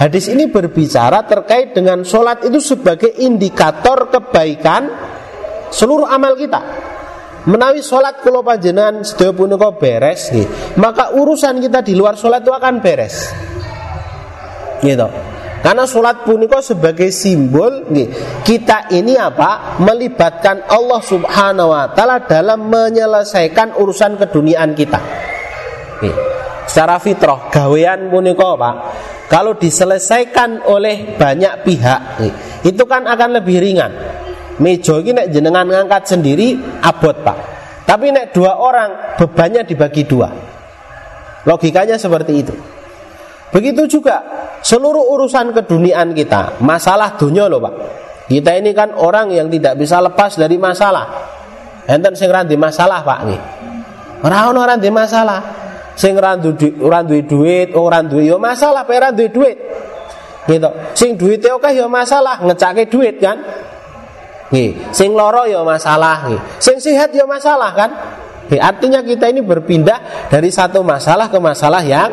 [0.01, 4.89] Hadis ini berbicara terkait dengan sholat itu sebagai indikator kebaikan
[5.69, 6.86] seluruh amal kita.
[7.47, 12.51] Menawi sholat kalau panjenengan sedaya punika beres nih, maka urusan kita di luar sholat itu
[12.51, 13.31] akan beres.
[14.83, 15.07] Gitu.
[15.63, 18.11] Karena sholat punika sebagai simbol nih,
[18.43, 19.79] kita ini apa?
[19.79, 24.99] Melibatkan Allah Subhanahu wa taala dalam menyelesaikan urusan keduniaan kita.
[26.03, 26.15] Nih,
[26.67, 28.75] secara fitrah gawean punika Pak,
[29.31, 32.33] kalau diselesaikan oleh banyak pihak, nih,
[32.67, 33.91] itu kan akan lebih ringan.
[34.57, 37.37] Mejo ini nek jenengan ngangkat sendiri abot Pak.
[37.85, 40.29] Tapi nek dua orang bebannya dibagi dua.
[41.47, 42.55] Logikanya seperti itu.
[43.53, 44.19] Begitu juga
[44.59, 47.75] seluruh urusan keduniaan kita, masalah dunia loh Pak.
[48.27, 51.07] Kita ini kan orang yang tidak bisa lepas dari masalah.
[51.87, 53.41] Enten sing di masalah Pak nih.
[54.27, 55.39] Ora ono ora di masalah.
[55.97, 59.57] Sing randu duwe duit, ora duwe yo masalah, pe duwe duit.
[60.45, 60.69] Gitu.
[60.93, 63.39] Sing duwite oke yo masalah, ngecake duit kan.
[64.47, 66.39] Nih, sing loro yo masalah nih.
[66.63, 67.89] Sing sehat yo masalah kan.
[68.47, 72.11] Nih, artinya kita ini berpindah dari satu masalah ke masalah yang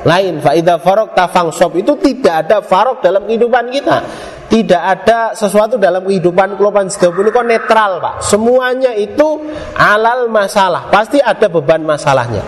[0.00, 0.40] lain.
[0.40, 3.96] Faida farok tafang sop itu tidak ada farok dalam kehidupan kita.
[4.44, 8.14] Tidak ada sesuatu dalam kehidupan kelopan sedapun kok netral pak.
[8.24, 9.40] Semuanya itu
[9.76, 10.88] alal masalah.
[10.88, 12.44] Pasti ada beban masalahnya.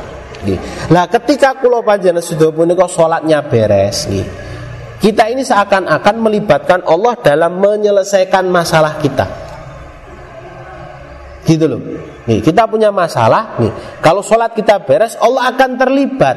[0.95, 4.23] Lah ketika kulo panjana sudah punika sholatnya beres nih.
[5.07, 9.27] Kita ini seakan-akan melibatkan Allah dalam menyelesaikan masalah kita
[11.47, 11.79] gitu loh
[12.27, 13.71] nih, kita punya masalah nih
[14.03, 16.37] kalau sholat kita beres Allah akan terlibat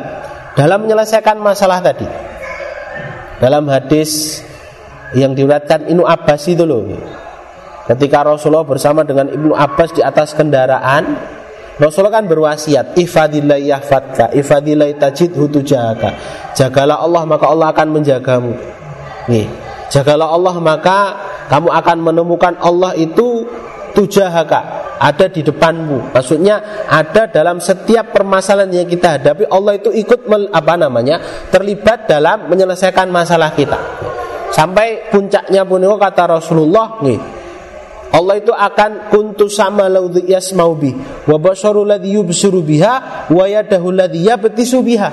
[0.60, 2.04] dalam menyelesaikan masalah tadi.
[3.40, 4.44] Dalam hadis
[5.16, 6.84] yang diriwayatkan Ibnu Abbas itu loh.
[7.88, 11.16] Ketika Rasulullah bersama dengan Ibnu Abbas di atas kendaraan,
[11.80, 16.12] Rasulullah kan berwasiat, "Ifadillah yahfadka, ifadillah tajidhu tujahaka."
[16.52, 18.52] Jagalah Allah maka Allah akan menjagamu.
[19.32, 19.48] Nih,
[19.88, 21.00] jagalah Allah maka
[21.48, 23.48] kamu akan menemukan Allah itu
[23.96, 26.12] tujahaka ada di depanmu.
[26.12, 31.48] Maksudnya ada dalam setiap permasalahan yang kita hadapi Allah itu ikut mel, apa namanya?
[31.48, 33.80] terlibat dalam menyelesaikan masalah kita.
[34.52, 37.39] Sampai puncaknya pun kata Rasulullah nih.
[38.10, 40.90] Allah itu akan kuntu sama laudhi yasmau bi
[41.30, 45.10] wa basaru ladhi yubsuru biha wa yadahu ladhi yabtisu biha.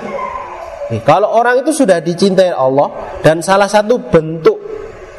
[0.87, 4.57] Nih, kalau orang itu sudah dicintai Allah dan salah satu bentuk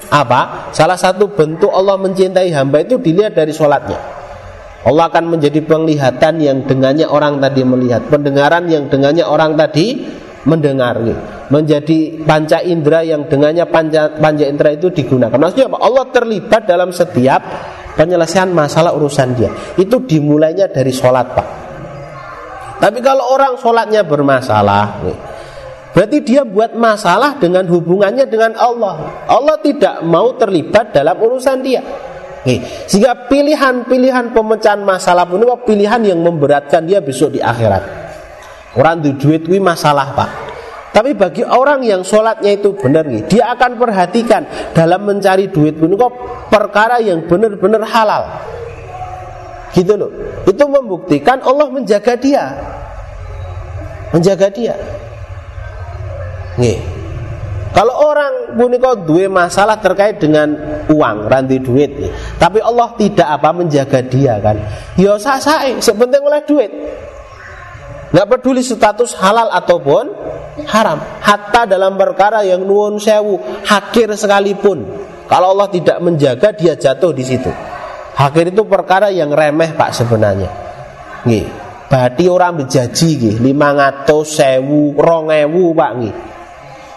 [0.09, 0.73] apa?
[0.73, 4.01] Salah satu bentuk Allah mencintai hamba itu dilihat dari sholatnya.
[4.89, 10.07] Allah akan menjadi penglihatan yang dengannya orang tadi melihat, pendengaran yang dengannya orang tadi
[10.49, 10.97] mendengar,
[11.53, 15.37] menjadi panca indera yang dengannya panca, panca indera itu digunakan.
[15.37, 15.79] Maksudnya apa?
[15.85, 17.41] Allah terlibat dalam setiap
[17.93, 19.53] penyelesaian masalah urusan dia.
[19.77, 21.49] Itu dimulainya dari sholat pak.
[22.81, 25.05] Tapi kalau orang sholatnya bermasalah,
[25.93, 29.27] berarti dia buat masalah dengan hubungannya dengan Allah.
[29.29, 31.83] Allah tidak mau terlibat dalam urusan dia.
[32.47, 38.08] Nih, sehingga pilihan-pilihan pemecahan masalah pun pilihan yang memberatkan dia besok di akhirat.
[38.79, 40.31] Orang di duit itu masalah pak.
[40.95, 45.95] Tapi bagi orang yang sholatnya itu benar nih, dia akan perhatikan dalam mencari duit pun
[45.99, 46.13] kok
[46.49, 48.23] perkara yang benar-benar halal.
[49.75, 50.11] Gitu loh.
[50.47, 52.45] Itu membuktikan Allah menjaga dia.
[54.15, 54.75] Menjaga dia.
[56.57, 56.81] Nih,
[57.77, 60.51] kalau orang punika dua masalah terkait dengan
[60.89, 61.95] uang, ranti duit,
[62.41, 64.57] tapi Allah tidak apa menjaga dia kan?
[64.99, 66.73] Ya sah sah, sepenting oleh duit.
[68.09, 70.05] Nggak peduli status halal ataupun
[70.65, 70.99] haram.
[71.21, 73.37] Hatta dalam perkara yang nuwun sewu,
[73.69, 74.85] hakir sekalipun.
[75.29, 77.53] Kalau Allah tidak menjaga, dia jatuh di situ.
[78.17, 80.49] Hakir itu perkara yang remeh pak sebenarnya.
[81.29, 81.45] Nih,
[81.93, 86.15] berarti orang berjanji, lima ngatus sewu, rongewu pak nih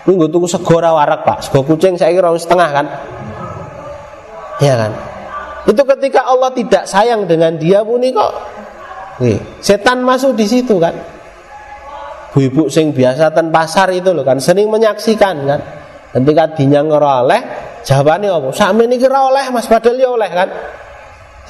[0.02, 2.86] ini gue segora warak pak Sego kucing saya kira setengah kan
[4.58, 4.91] Ya kan
[5.69, 8.32] Itu ketika Allah tidak sayang dengan dia pun kok
[9.21, 10.97] Nih, Setan masuk di situ kan?
[12.31, 14.39] Bu-ibu sing biasa ten pasar itu loh kan?
[14.41, 15.60] Sering menyaksikan kan?
[16.12, 17.41] Ketika dinya ngeroleh
[17.81, 18.49] Jawabannya apa?
[18.53, 20.49] Sama ini kira oleh mas Padahal ya oleh kan?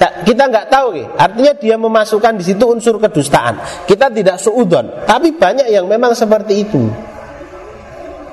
[0.02, 1.06] Kita nggak tahu nih.
[1.14, 3.86] artinya dia memasukkan di situ unsur kedustaan.
[3.86, 6.90] Kita tidak seudon, tapi banyak yang memang seperti itu.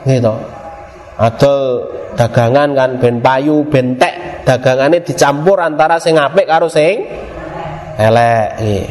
[0.02, 0.34] Gitu.
[1.20, 1.54] Ada
[2.18, 2.90] dagangan kan?
[2.98, 7.06] Ben payu ben tek dagangannya dicampur antara sing apik karo sing
[8.02, 8.88] elek nggih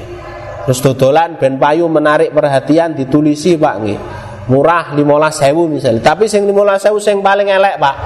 [0.68, 4.00] terus dodolan ben payu menarik perhatian ditulisi Pak nggih.
[4.52, 6.00] Murah 15.000 misalnya.
[6.04, 7.96] Tapi sing 15.000 sing paling elek Pak.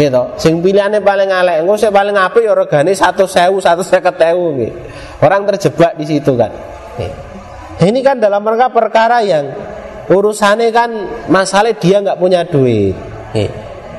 [0.00, 1.60] Gitu sing pilihannya paling elek.
[1.60, 3.20] Engko sing paling apik ya regane 100.000
[3.52, 4.72] 150.000 nggih.
[5.20, 6.52] Orang terjebak di situ kan.
[7.78, 9.44] Ini kan dalam rangka perkara yang
[10.08, 10.90] urusannya kan
[11.28, 12.96] masalah dia nggak punya duit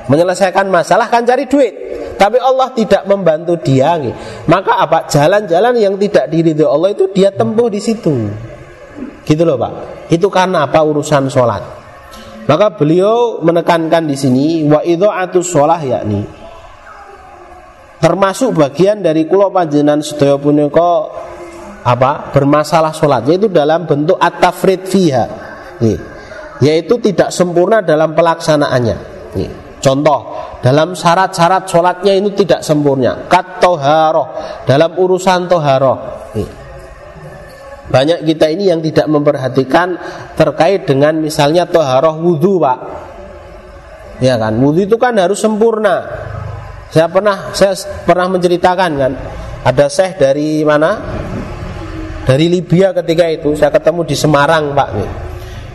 [0.09, 1.73] menyelesaikan masalah kan cari duit.
[2.19, 3.95] Tapi Allah tidak membantu dia
[4.49, 5.07] maka apa?
[5.07, 8.27] Jalan-jalan yang tidak diridhoi Allah itu dia tempuh di situ.
[9.23, 9.73] Gitu loh Pak.
[10.11, 10.83] Itu karena apa?
[10.83, 11.63] Urusan sholat.
[12.49, 16.25] Maka beliau menekankan di sini wa idha'atus sholah yakni.
[18.01, 20.91] Termasuk bagian dari kulo panjenengan sedaya punika
[21.85, 22.33] apa?
[22.33, 25.23] Bermasalah sholat yaitu dalam bentuk at-tafrid fiha.
[26.59, 28.97] Yaitu tidak sempurna dalam pelaksanaannya
[29.79, 30.19] contoh
[30.59, 33.25] dalam syarat-syarat sholatnya itu tidak sempurna.
[33.31, 34.27] Kat toharoh
[34.67, 35.97] dalam urusan toharoh.
[37.89, 39.97] Banyak kita ini yang tidak memperhatikan
[40.37, 42.79] terkait dengan misalnya toharoh wudhu pak.
[44.21, 46.05] Ya kan, wudhu itu kan harus sempurna.
[46.89, 49.13] Saya pernah saya pernah menceritakan kan
[49.61, 50.97] Ada syekh dari mana?
[52.25, 54.89] Dari Libya ketika itu Saya ketemu di Semarang pak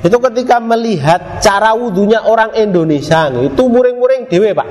[0.05, 4.69] Itu ketika melihat cara wudhunya orang Indonesia Itu muring-muring dewe pak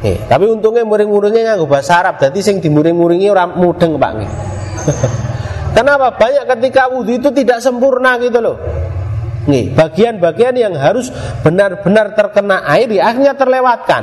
[0.00, 4.16] Eh, tapi untungnya muring-muringnya nggak bahasa Arab, jadi sing dimuring-muringi orang mudeng pak.
[5.76, 6.16] Kenapa?
[6.16, 8.56] Banyak ketika wudhu itu tidak sempurna gitu loh.
[9.44, 11.12] Nih, bagian-bagian yang harus
[11.44, 14.02] benar-benar terkena air ya akhirnya terlewatkan.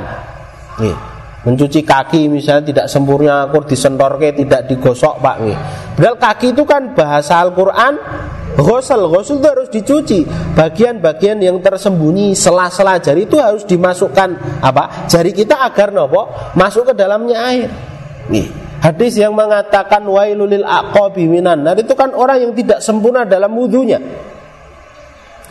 [0.78, 0.94] Nih,
[1.42, 5.36] mencuci kaki misalnya tidak sempurna, kur disentorke, tidak digosok pak.
[5.42, 5.58] Nih.
[5.98, 7.94] Padahal kaki itu kan bahasa Al-Quran
[8.58, 10.18] Ghosel, ghosel itu harus dicuci
[10.58, 16.26] Bagian-bagian yang tersembunyi Sela-sela jari itu harus dimasukkan apa Jari kita agar nopo
[16.58, 17.70] Masuk ke dalamnya air
[18.26, 23.50] Nih Hadis yang mengatakan wailulil aqabi minan nar itu kan orang yang tidak sempurna dalam
[23.50, 23.98] wudhunya.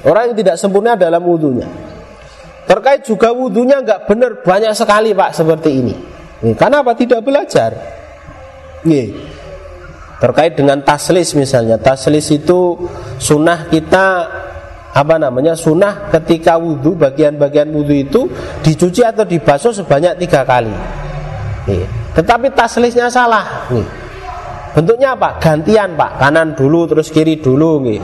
[0.07, 1.67] Orang yang tidak sempurna dalam wudhunya.
[2.63, 5.93] Terkait juga wudhunya nggak benar banyak sekali pak seperti ini.
[6.47, 7.75] Nih, karena apa tidak belajar?
[8.87, 9.11] Nih,
[10.17, 12.89] terkait dengan taslis misalnya, taslis itu
[13.21, 14.05] sunnah kita
[14.97, 18.21] apa namanya sunnah ketika wudhu bagian-bagian wudhu itu
[18.65, 20.73] dicuci atau dibasuh sebanyak tiga kali.
[21.69, 21.85] Nih.
[22.17, 23.69] Tetapi taslisnya salah.
[23.69, 23.85] Nih.
[24.73, 25.37] Bentuknya apa?
[25.37, 26.17] Gantian pak.
[26.17, 27.85] Kanan dulu terus kiri dulu.
[27.85, 28.01] Nih.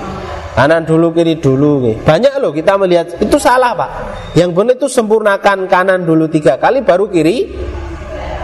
[0.54, 1.82] Kanan dulu kiri dulu.
[1.82, 1.96] Nih.
[1.98, 3.90] Banyak loh kita melihat itu salah pak.
[4.38, 7.58] Yang benar itu sempurnakan kanan dulu tiga kali baru kiri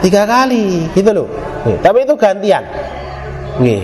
[0.01, 1.27] tiga kali gitu loh.
[1.69, 1.77] Nih.
[1.85, 2.63] Tapi itu gantian.
[3.59, 3.83] Nih.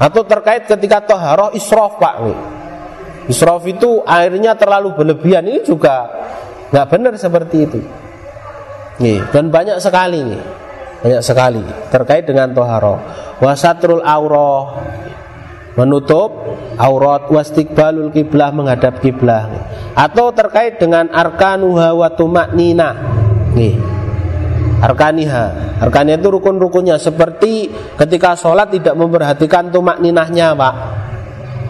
[0.00, 2.16] Atau terkait ketika toharoh isrof pak.
[2.24, 2.38] Nih.
[3.30, 6.08] Isrof itu airnya terlalu berlebihan ini juga
[6.72, 7.80] nggak benar seperti itu.
[9.00, 10.42] Nih, dan banyak sekali nih
[11.00, 13.00] banyak sekali terkait dengan toharo
[13.40, 14.84] wasatrul aurah
[15.72, 16.28] menutup
[16.76, 19.48] aurat wastikbalul kiblah menghadap kiblah
[19.96, 22.08] atau terkait dengan arkanuha wa
[23.56, 23.74] nih
[24.80, 26.96] arkaniha arkaniha itu rukun-rukunnya.
[26.96, 30.74] Seperti ketika sholat tidak memperhatikan tumak ninahnya pak.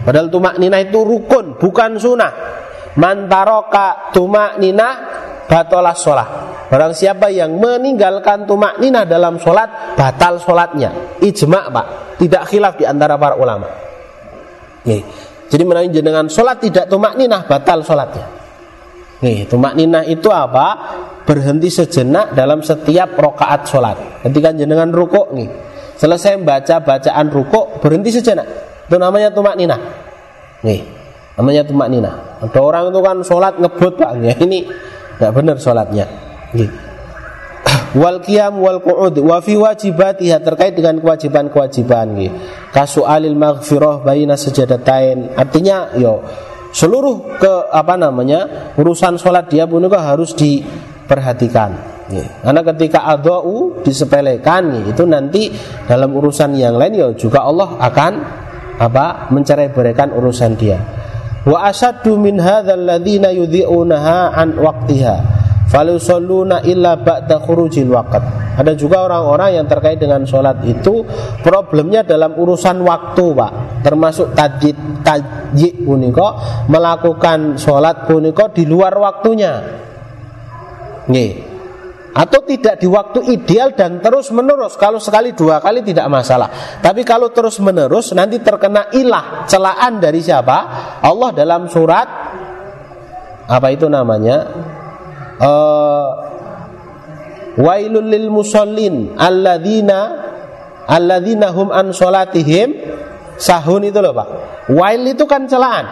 [0.01, 2.33] Padahal tumak ninah itu rukun bukan sunnah.
[2.97, 4.93] Mantaroka tumak ninah
[5.45, 6.29] batolah sholat.
[6.71, 11.19] Barang siapa yang meninggalkan tumak nina dalam sholat Batal sholatnya.
[11.19, 11.85] Ijma pak.
[12.15, 13.67] Tidak khilaf di antara para ulama.
[14.87, 15.03] Nih.
[15.51, 18.40] Jadi menanya dengan sholat tidak tumak nina Batal sholatnya
[19.21, 20.97] Nih, tumak nina itu apa?
[21.29, 24.25] Berhenti sejenak dalam setiap rokaat sholat.
[24.25, 25.49] Ketika jenengan rukuk nih.
[26.01, 28.47] Selesai membaca bacaan rukuk Berhenti sejenak.
[28.89, 29.77] Itu namanya tumak nina.
[30.65, 30.81] Nih,
[31.37, 32.41] namanya tumak nina.
[32.41, 34.11] Ada orang itu kan sholat ngebut pak.
[34.25, 34.59] Ya, Ini
[35.21, 36.05] nggak benar sholatnya.
[38.01, 42.31] Wal qiyam wal qu'ud wa fi wajibatiha terkait dengan kewajiban-kewajiban nggih
[42.71, 46.23] kasualil maghfirah baina sajadatain artinya yo
[46.71, 51.69] seluruh ke apa namanya urusan sholat dia pun juga harus diperhatikan
[52.07, 52.25] ya.
[52.47, 55.51] karena ketika adau disepelekan ya, itu nanti
[55.85, 58.11] dalam urusan yang lain ya juga Allah akan
[58.79, 60.79] apa mencerai berikan urusan dia
[61.43, 65.41] wa asaddu min hadzal ladzina yudhi'unaha an waqtiha
[65.71, 68.19] Falusalluna illa ba'da khurujil waqt.
[68.51, 71.07] Ada juga orang-orang yang terkait dengan sholat itu
[71.39, 73.51] problemnya dalam urusan waktu, Pak.
[73.81, 76.35] Termasuk tajid tajid puniko
[76.67, 79.53] melakukan sholat puniko di luar waktunya.
[81.07, 81.51] Nih.
[82.11, 84.75] Atau tidak di waktu ideal dan terus menerus.
[84.75, 86.51] Kalau sekali dua kali tidak masalah.
[86.83, 90.57] Tapi kalau terus menerus nanti terkena ilah celaan dari siapa?
[90.99, 92.07] Allah dalam surat
[93.47, 94.43] apa itu namanya?
[95.41, 96.30] uh,
[97.59, 99.99] wailul lil musallin alladzina
[100.87, 102.75] alladzina hum an salatihim
[103.41, 104.27] sahun itu loh Pak.
[104.71, 105.85] Wail itu kan celaan.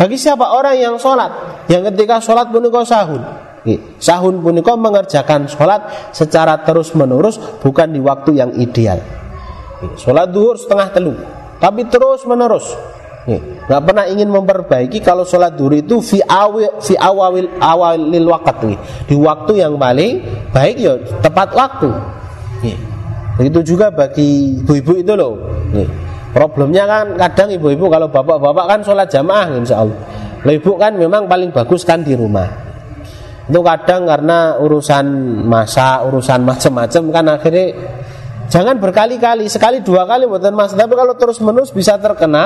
[0.00, 1.28] Bagi siapa orang yang sholat,
[1.68, 3.20] yang ketika sholat punika sahun,
[4.00, 8.96] sahun punika mengerjakan sholat secara terus menerus bukan di waktu yang ideal.
[10.00, 11.12] Sholat duhur setengah telu,
[11.60, 12.64] tapi terus menerus.
[13.28, 19.14] Nggak pernah ingin memperbaiki kalau sholat duhur itu fi awil fi awalil awalil waktu di
[19.14, 21.90] waktu yang paling baik ya tepat waktu.
[23.36, 25.36] Begitu juga bagi ibu-ibu itu loh.
[26.30, 30.00] Problemnya kan kadang ibu-ibu kalau bapak-bapak kan sholat jamaah insya Allah.
[30.40, 32.48] Ibu kan memang paling bagus kan di rumah.
[33.50, 35.06] Itu kadang karena urusan
[35.42, 37.66] masa, urusan macam-macam kan akhirnya
[38.50, 40.74] jangan berkali-kali, sekali dua kali buatan mas.
[40.74, 42.44] Tapi kalau terus menerus bisa terkena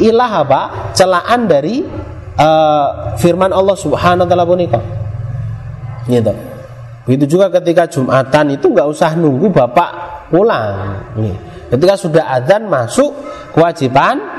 [0.00, 0.60] ilah apa?
[0.96, 1.84] Celaan dari
[2.40, 4.80] uh, firman Allah Subhanahu wa taala punika.
[6.08, 6.32] Gitu.
[7.04, 9.90] Begitu juga ketika Jumatan itu nggak usah nunggu bapak
[10.32, 11.04] pulang.
[11.20, 11.36] Nih.
[11.68, 13.12] Ketika sudah adzan masuk
[13.52, 14.34] kewajiban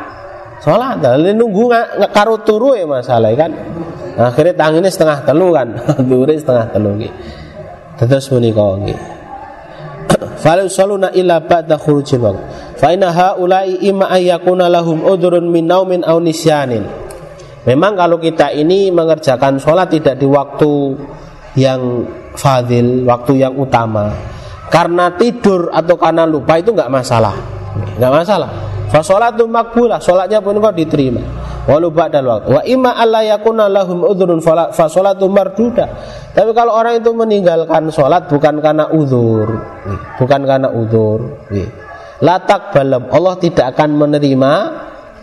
[0.65, 0.97] sholat.
[1.01, 3.51] Lalu nunggu nggak karo turu ya masalah kan.
[4.15, 5.67] Akhirnya tanginnya setengah telu kan,
[6.09, 7.15] dure setengah telu gitu.
[7.99, 8.99] Terus menika nggih.
[10.35, 12.41] Falau saluna illa ba'da khurujil waqt.
[12.77, 16.85] Fa inna haula'i imma ayyakuna lahum udhrun min naumin aw nisyanin.
[17.65, 20.93] Memang kalau kita ini mengerjakan sholat tidak di waktu
[21.57, 22.05] yang
[22.37, 24.11] fadil, waktu yang utama
[24.69, 27.31] karena tidur atau karena lupa itu nggak masalah
[27.95, 28.49] nggak masalah
[28.95, 31.19] Fasolatu makbulah, sholatnya pun kau diterima.
[31.65, 32.49] Walau ba'dal waktu.
[32.53, 34.37] Wa imma alla yakuna lahum udhurun
[34.69, 35.89] fasolatu marduda.
[36.29, 39.49] Tapi kalau orang itu meninggalkan sholat bukan karena udur,
[40.21, 41.41] bukan karena udur.
[42.21, 44.53] Latak balam Allah tidak akan menerima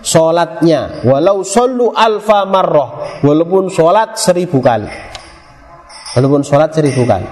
[0.03, 4.91] sholatnya walau solu alfa marroh walaupun sholat seribu kali
[6.19, 7.31] walaupun sholat seribu kali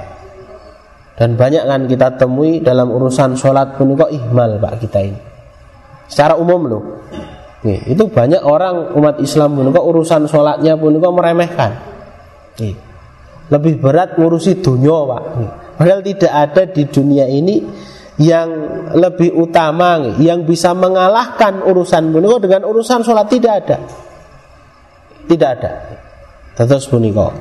[1.21, 5.21] dan banyak kan kita temui dalam urusan sholat pun kok ihmal pak kita ini.
[6.09, 6.83] Secara umum loh.
[7.61, 11.71] Nih, itu banyak orang umat Islam pun kok urusan sholatnya pun kok meremehkan.
[12.57, 12.75] Nih,
[13.53, 15.23] lebih berat ngurusi dunia pak.
[15.37, 17.57] Nih, padahal tidak ada di dunia ini
[18.21, 18.49] yang
[18.97, 23.77] lebih utama nih, yang bisa mengalahkan urusan puniko dengan urusan sholat tidak ada.
[25.29, 25.73] Tidak ada.
[26.57, 27.33] Terus puniko.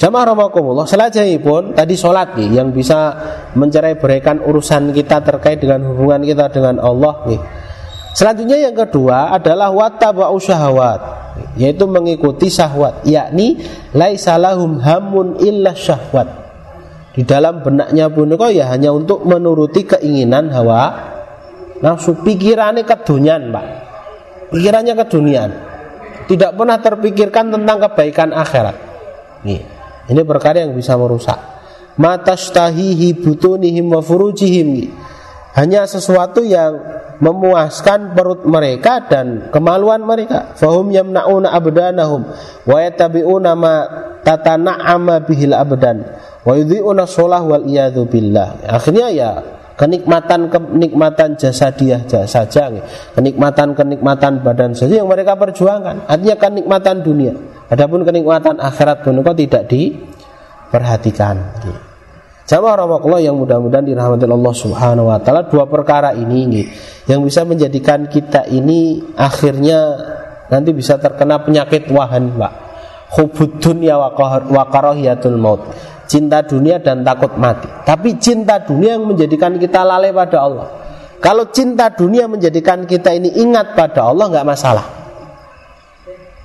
[0.00, 0.88] Jamaah rahmakumullah
[1.44, 3.12] pun tadi sholat nih yang bisa
[3.52, 7.40] mencerai berikan urusan kita terkait dengan hubungan kita dengan Allah nih.
[8.10, 11.20] Selanjutnya yang kedua adalah watabau syahwat
[11.54, 13.62] yaitu mengikuti syahwat yakni
[13.94, 16.26] laisalahum hamun illa syahwat.
[17.10, 21.10] Di dalam benaknya pun kok ya hanya untuk menuruti keinginan hawa
[21.82, 23.66] nafsu pikirannya kedunian Pak.
[24.50, 25.50] Pikirannya kedunian.
[26.26, 28.76] Tidak pernah terpikirkan tentang kebaikan akhirat.
[29.42, 29.62] Nih.
[30.10, 31.38] Ini perkara yang bisa merusak.
[31.98, 34.90] Mata stahihi butunihim wa furujihim.
[35.54, 40.56] Hanya sesuatu yang memuaskan perut mereka dan kemaluan mereka.
[40.56, 42.26] Fahum yamna'una abdanahum
[42.66, 43.74] wa yatabi'una ma
[44.24, 46.04] tatana'ama bihil abdan
[46.44, 48.64] wa yudhi'una sholah wal iyadhu billah.
[48.66, 49.30] Akhirnya ya
[49.76, 52.68] kenikmatan kenikmatan jasadiah saja
[53.16, 57.32] kenikmatan kenikmatan badan saja yang mereka perjuangkan artinya kenikmatan dunia
[57.70, 61.38] Adapun kenikmatan akhirat pun kok tidak diperhatikan.
[62.50, 66.66] Jamaah rahmatullah yang mudah-mudahan dirahmati Allah Subhanahu wa taala dua perkara ini nih,
[67.06, 69.78] yang bisa menjadikan kita ini akhirnya
[70.50, 72.52] nanti bisa terkena penyakit wahan, Pak.
[73.14, 74.10] Hubud dunya wa
[74.66, 75.62] karahiyatul maut.
[76.10, 77.70] Cinta dunia dan takut mati.
[77.86, 80.66] Tapi cinta dunia yang menjadikan kita lalai pada Allah.
[81.22, 84.86] Kalau cinta dunia menjadikan kita ini ingat pada Allah nggak masalah.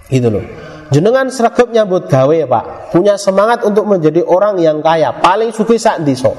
[0.05, 0.45] Gitu loh.
[0.93, 2.65] Jenengan sregep nyambut gawe pak.
[2.93, 5.17] Punya semangat untuk menjadi orang yang kaya.
[5.17, 6.33] Paling suki sak diso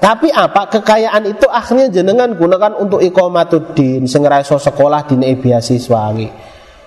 [0.00, 0.68] Tapi apa?
[0.68, 6.16] Kekayaan itu akhirnya jenengan gunakan untuk ikomatuddin Sing raiso sekolah di beasiswa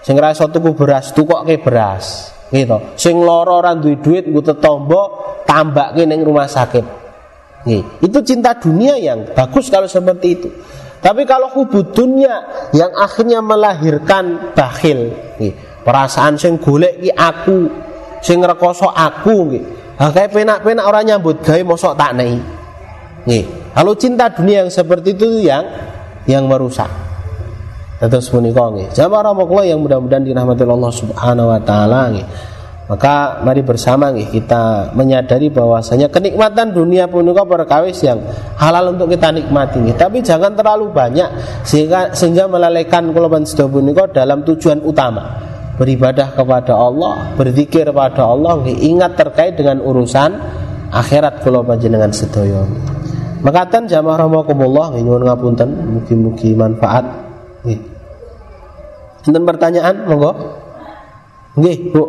[0.02, 2.78] Sing raiso tuku beras tukok ke beras gitu.
[2.94, 6.86] Sing loro orang duit duit gue tetombo tambah ke rumah sakit.
[8.04, 10.50] Itu cinta dunia yang bagus kalau seperti itu.
[11.04, 15.12] Tapi kalau hubud dunia yang akhirnya melahirkan bakhil,
[15.84, 17.68] Perasaan sing golek ki aku,
[18.24, 19.64] sing rekoso aku nggih.
[20.00, 22.40] Ha kae penak-penak orang nyambut gawe mosok tak nei.
[23.28, 23.76] Nggih.
[23.76, 25.68] Kalau cinta dunia yang seperti itu yang
[26.24, 26.88] yang merusak.
[28.00, 28.96] Terus punika nggih.
[28.96, 32.28] Jamaah rahmatullah yang mudah-mudahan dirahmati Allah Subhanahu wa taala nggih.
[32.84, 38.20] Maka mari bersama nih kita menyadari bahwasanya kenikmatan dunia punika perkawis yang
[38.60, 39.96] halal untuk kita nikmati nih.
[39.96, 41.28] Tapi jangan terlalu banyak
[41.64, 43.28] sehingga sehingga melalaikan kula
[43.68, 50.38] punika dalam tujuan utama beribadah kepada Allah, berzikir kepada Allah, ingat terkait dengan urusan
[50.94, 52.62] akhirat kula panjenengan sedaya.
[53.44, 55.70] Makatan jamaah rahimakumullah nyuwun ngapunten
[56.00, 57.04] mugi-mugi manfaat.
[59.24, 60.32] Enten pertanyaan monggo.
[61.60, 62.04] Nggih, Bu.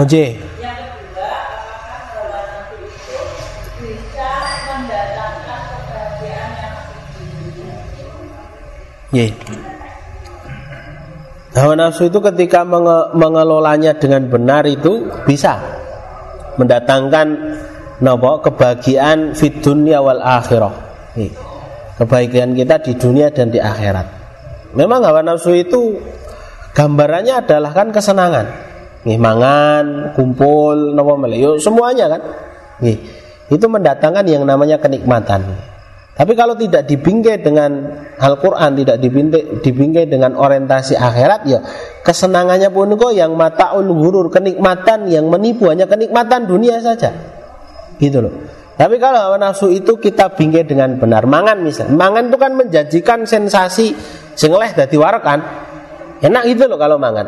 [0.00, 0.49] Oke.
[9.10, 9.32] Nggih.
[11.50, 15.58] Hawa nafsu itu ketika menge mengelolanya dengan benar itu bisa
[16.54, 17.26] mendatangkan
[17.98, 20.70] nopo kebahagiaan fit dunia wal akhirah.
[21.18, 21.34] Nih,
[21.98, 24.06] kebahagiaan kita di dunia dan di akhirat.
[24.78, 25.98] Memang hawa nafsu itu
[26.70, 28.46] gambarannya adalah kan kesenangan.
[29.02, 32.22] Nih, mangan, kumpul, nopo melayu, semuanya kan.
[32.78, 32.94] Nih,
[33.50, 35.69] itu mendatangkan yang namanya kenikmatan.
[36.20, 37.80] Tapi kalau tidak dibingkai dengan
[38.20, 41.64] Al-Quran, tidak dibingkai, dibingkai dengan orientasi akhirat, ya
[42.04, 47.08] kesenangannya pun kok yang mata ghurur, kenikmatan yang menipu hanya kenikmatan dunia saja.
[47.96, 48.36] Gitu loh.
[48.76, 51.24] Tapi kalau hawa nafsu itu kita bingkai dengan benar.
[51.24, 53.96] Mangan misal, mangan itu kan menjanjikan sensasi
[54.36, 55.40] sengeleh dari warak kan.
[56.20, 57.24] Enak gitu loh kalau mangan.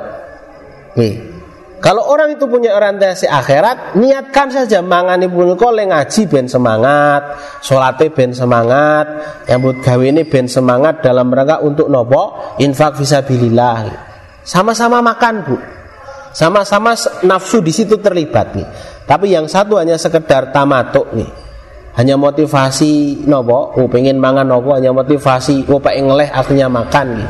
[1.83, 8.07] Kalau orang itu punya orientasi akhirat, niatkan saja mangani punika le ngaji ben semangat, salate
[8.14, 9.11] ben semangat,
[9.51, 13.91] nyambut gawe ini ben semangat dalam rangka untuk nopo infak fisabilillah.
[14.47, 15.59] Sama-sama makan, Bu.
[16.30, 16.95] Sama-sama
[17.26, 18.68] nafsu di situ terlibat nih.
[19.03, 21.26] Tapi yang satu hanya sekedar tamatuk nih.
[21.99, 27.28] Hanya motivasi nopo, oh pengen mangan nopo, hanya motivasi, oh pengen ngeleh akhirnya makan nih.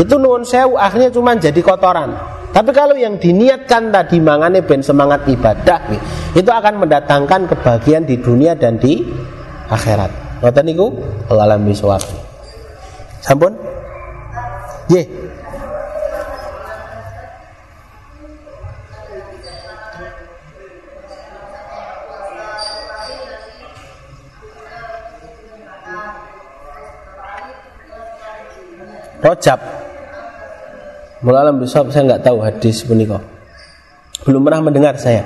[0.00, 2.33] Itu nuwun sewu akhirnya cuma jadi kotoran.
[2.54, 5.90] Tapi kalau yang diniatkan tadi mangane ben semangat ibadah
[6.38, 9.02] itu akan mendatangkan kebahagiaan di dunia dan di
[9.66, 10.38] akhirat.
[10.38, 10.94] Ngoten niku
[11.34, 11.98] alam bisawab.
[13.18, 13.58] Sampun?
[14.86, 15.02] Ye.
[29.24, 29.83] Rojab
[31.24, 33.16] Mulalam besok saya nggak tahu hadis punika.
[34.28, 35.24] Belum pernah mendengar saya.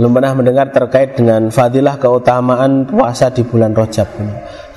[0.00, 4.08] Belum pernah mendengar terkait dengan fadilah keutamaan puasa di bulan Rajab.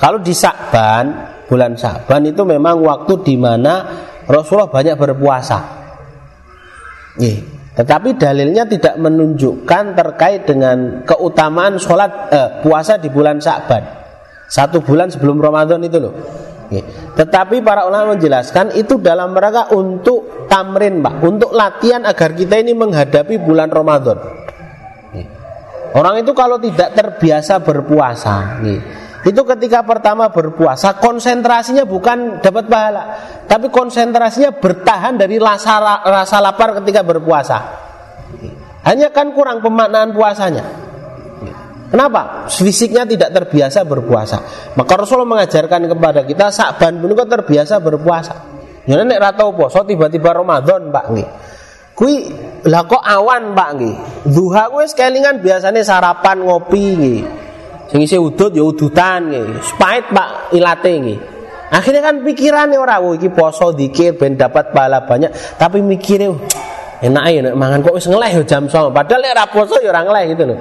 [0.01, 1.13] Kalau di Sa'ban,
[1.45, 3.85] bulan Sa'ban itu memang waktu di mana
[4.25, 5.59] Rasulullah banyak berpuasa.
[7.21, 7.37] Nih,
[7.77, 13.83] tetapi dalilnya tidak menunjukkan terkait dengan keutamaan sholat eh, puasa di bulan Sa'ban.
[14.51, 16.13] Satu bulan sebelum Ramadan itu loh.
[17.21, 22.73] Tetapi para ulama menjelaskan itu dalam rangka untuk tamrin, Pak, untuk latihan agar kita ini
[22.73, 24.17] menghadapi bulan Ramadan.
[25.93, 28.57] Orang itu kalau tidak terbiasa berpuasa,
[29.21, 33.03] itu ketika pertama berpuasa konsentrasinya bukan dapat pahala,
[33.45, 37.57] tapi konsentrasinya bertahan dari rasa rasa lapar ketika berpuasa.
[38.81, 40.89] Hanya kan kurang pemaknaan puasanya.
[41.91, 42.47] Kenapa?
[42.47, 44.39] Fisiknya tidak terbiasa berpuasa.
[44.79, 48.35] Maka Rasulullah mengajarkan kepada kita sakban pun kok terbiasa berpuasa.
[48.87, 51.27] Ya nek ratau poso tiba-tiba Ramadan, Pak nggih.
[51.91, 52.31] Kui
[52.63, 53.95] lah kok awan, Pak nggih.
[54.31, 57.21] Duha kuwi kelingan biasanya sarapan ngopi nggih.
[57.91, 59.59] Sing isi udut ya udutan nggih.
[59.59, 61.19] Spait Pak ilate nggih.
[61.75, 66.35] Akhirnya kan pikirannya orang, oh iki poso dikit ben dapat pahala banyak, tapi mikirnya
[66.99, 68.91] enak ya mangan kok wis ngeleh ya jam 9.
[68.91, 70.59] Padahal nek ra poso ya ora ngeleh gitu loh.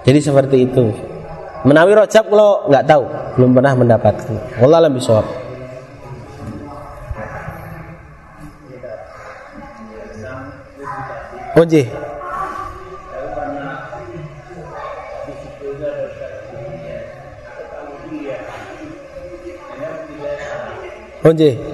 [0.00, 0.92] Jadi seperti itu.
[1.60, 3.04] Menawi rojab kalau nggak tahu,
[3.36, 4.32] belum pernah mendapatkan.
[4.64, 5.28] Allah alam bisawab.
[11.60, 11.82] Oje.
[21.20, 21.69] Oje.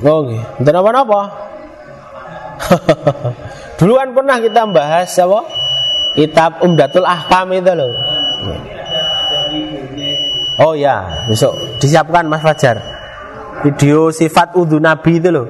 [0.00, 0.40] Oh, okay.
[0.64, 1.50] Apa-apa.
[3.80, 5.40] Dulu kan pernah kita bahas apa?
[6.16, 7.92] Kitab Umdatul Ahkam itu loh.
[10.60, 12.76] Oh ya, besok disiapkan Mas Fajar.
[13.64, 15.46] Video sifat udhu Nabi itu loh.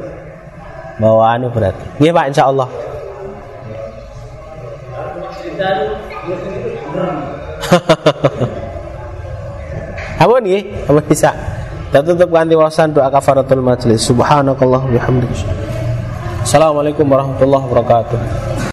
[0.99, 1.85] Bawaan berarti.
[2.03, 2.69] Iya Pak, Insya Allah.
[10.23, 10.61] apa nih?
[10.87, 11.31] Apa bisa?
[11.91, 14.07] Dan tutup ganti wawasan doa kafaratul majlis.
[14.07, 15.51] Subhanakallah bihamdika.
[16.47, 18.50] Assalamualaikum warahmatullahi wabarakatuh.